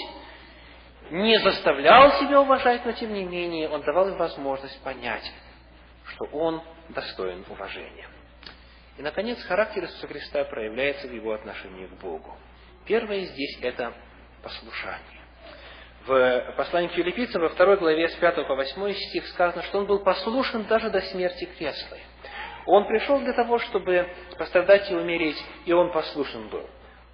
не 1.11 1.39
заставлял 1.39 2.11
себя 2.19 2.41
уважать, 2.41 2.85
но 2.85 2.91
тем 2.93 3.13
не 3.13 3.23
менее 3.23 3.69
он 3.69 3.81
давал 3.81 4.09
им 4.09 4.17
возможность 4.17 4.81
понять, 4.83 5.31
что 6.05 6.25
он 6.25 6.61
достоин 6.89 7.43
уважения. 7.49 8.07
И, 8.97 9.01
наконец, 9.01 9.41
характер 9.43 9.83
Иисуса 9.83 10.07
Христа 10.07 10.43
проявляется 10.45 11.07
в 11.07 11.13
его 11.13 11.33
отношении 11.33 11.87
к 11.87 11.93
Богу. 12.01 12.37
Первое 12.85 13.21
здесь– 13.21 13.57
это 13.61 13.93
послушание. 14.43 15.19
В 16.05 16.53
послании 16.57 16.87
к 16.89 16.93
филиппийцам 16.93 17.41
во 17.41 17.49
второй 17.49 17.77
главе 17.77 18.09
с 18.09 18.15
5 18.15 18.47
по 18.47 18.55
8 18.55 18.93
стих 18.93 19.27
сказано, 19.27 19.63
что 19.63 19.79
он 19.79 19.85
был 19.85 19.99
послушен 19.99 20.63
даже 20.65 20.89
до 20.89 21.01
смерти 21.01 21.45
креслой. 21.45 21.99
Он 22.65 22.87
пришел 22.87 23.19
для 23.19 23.33
того, 23.33 23.59
чтобы 23.59 24.07
пострадать 24.37 24.89
и 24.91 24.95
умереть, 24.95 25.41
и 25.65 25.73
он 25.73 25.91
послушен 25.91 26.49
был. 26.49 26.69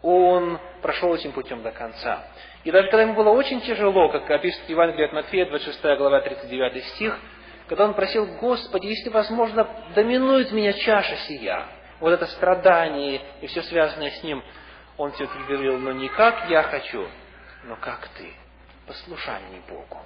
Он 0.07 0.59
прошел 0.83 1.15
этим 1.15 1.31
путем 1.31 1.63
до 1.63 1.71
конца. 1.71 2.27
И 2.63 2.69
даже 2.69 2.89
когда 2.89 3.01
ему 3.01 3.15
было 3.15 3.31
очень 3.31 3.59
тяжело, 3.61 4.09
как 4.09 4.29
описывает 4.29 4.69
Евангелие 4.69 5.07
от 5.07 5.13
Матфея, 5.13 5.47
26 5.47 5.81
глава, 5.97 6.21
39 6.21 6.83
стих, 6.89 7.19
когда 7.67 7.85
он 7.85 7.95
просил, 7.95 8.27
Господи, 8.39 8.85
если 8.85 9.09
возможно, 9.09 9.67
доминует 9.95 10.51
меня 10.51 10.73
чаша 10.73 11.15
сия, 11.27 11.65
вот 11.99 12.11
это 12.11 12.27
страдание 12.27 13.19
и 13.41 13.47
все 13.47 13.63
связанное 13.63 14.11
с 14.11 14.21
ним, 14.21 14.43
он 14.95 15.11
все-таки 15.13 15.43
говорил, 15.47 15.79
но 15.79 15.91
не 15.91 16.07
как 16.09 16.51
я 16.51 16.61
хочу, 16.61 17.07
но 17.63 17.75
как 17.77 18.07
ты. 18.09 18.31
Послушание 18.85 19.61
Богу 19.67 20.01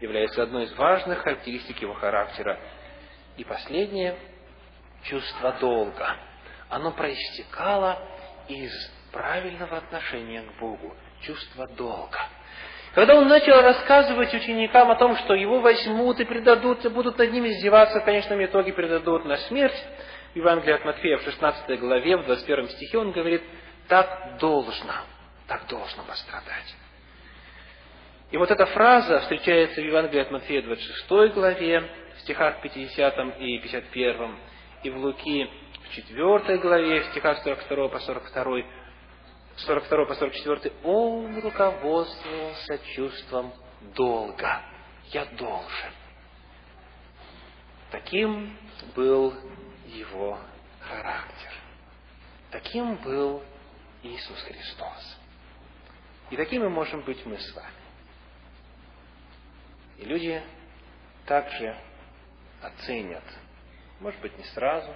является 0.00 0.42
одной 0.42 0.64
из 0.64 0.74
важных 0.74 1.20
характеристик 1.20 1.80
его 1.80 1.94
характера. 1.94 2.58
И 3.36 3.44
последнее– 3.44 4.16
чувство 5.04 5.52
долга. 5.60 6.16
Оно 6.68 6.90
проистекало 6.90 8.02
из 8.48 8.72
правильного 9.14 9.78
отношения 9.78 10.42
к 10.42 10.58
Богу, 10.58 10.94
чувство 11.22 11.66
долга. 11.68 12.18
Когда 12.94 13.16
он 13.16 13.28
начал 13.28 13.60
рассказывать 13.62 14.34
ученикам 14.34 14.90
о 14.90 14.96
том, 14.96 15.16
что 15.16 15.34
его 15.34 15.60
возьмут 15.60 16.20
и 16.20 16.24
предадут, 16.24 16.84
и 16.84 16.88
будут 16.88 17.18
над 17.18 17.32
ними 17.32 17.48
издеваться, 17.48 18.00
в 18.00 18.04
конечном 18.04 18.44
итоге 18.44 18.72
предадут 18.72 19.24
на 19.24 19.36
смерть, 19.36 19.82
в 20.32 20.36
Евангелии 20.36 20.74
от 20.74 20.84
Матфея 20.84 21.18
в 21.18 21.22
16 21.22 21.80
главе, 21.80 22.16
в 22.16 22.24
21 22.24 22.68
стихе 22.70 22.98
он 22.98 23.12
говорит, 23.12 23.42
так 23.88 24.36
должно, 24.38 24.94
так 25.46 25.66
должно 25.68 26.02
пострадать. 26.04 26.76
И 28.30 28.36
вот 28.36 28.50
эта 28.50 28.66
фраза 28.66 29.20
встречается 29.20 29.80
в 29.80 29.84
Евангелии 29.84 30.22
от 30.22 30.30
Матфея 30.30 30.62
26 30.62 31.34
главе, 31.34 31.84
в 32.16 32.20
стихах 32.20 32.60
50 32.62 33.38
и 33.38 33.58
51, 33.58 34.36
и 34.82 34.90
в 34.90 34.98
Луки 34.98 35.48
в 35.84 35.94
4 35.94 36.58
главе, 36.58 37.00
в 37.00 37.04
стихах 37.06 37.38
42 37.42 37.88
по 37.88 37.98
42, 37.98 38.83
42 39.56 40.06
по 40.06 40.14
44, 40.14 40.72
он 40.82 41.38
руководствовался 41.40 42.78
чувством 42.94 43.52
долга. 43.94 44.62
Я 45.10 45.26
должен. 45.26 45.92
Таким 47.90 48.58
был 48.96 49.32
его 49.86 50.38
характер. 50.80 51.52
Таким 52.50 52.96
был 52.96 53.42
Иисус 54.02 54.40
Христос. 54.42 55.18
И 56.30 56.36
такими 56.36 56.66
можем 56.66 57.02
быть 57.02 57.24
мы 57.24 57.38
с 57.38 57.54
вами. 57.54 57.68
И 59.98 60.04
люди 60.04 60.42
также 61.26 61.76
оценят, 62.60 63.24
может 64.00 64.20
быть, 64.20 64.36
не 64.36 64.44
сразу, 64.44 64.92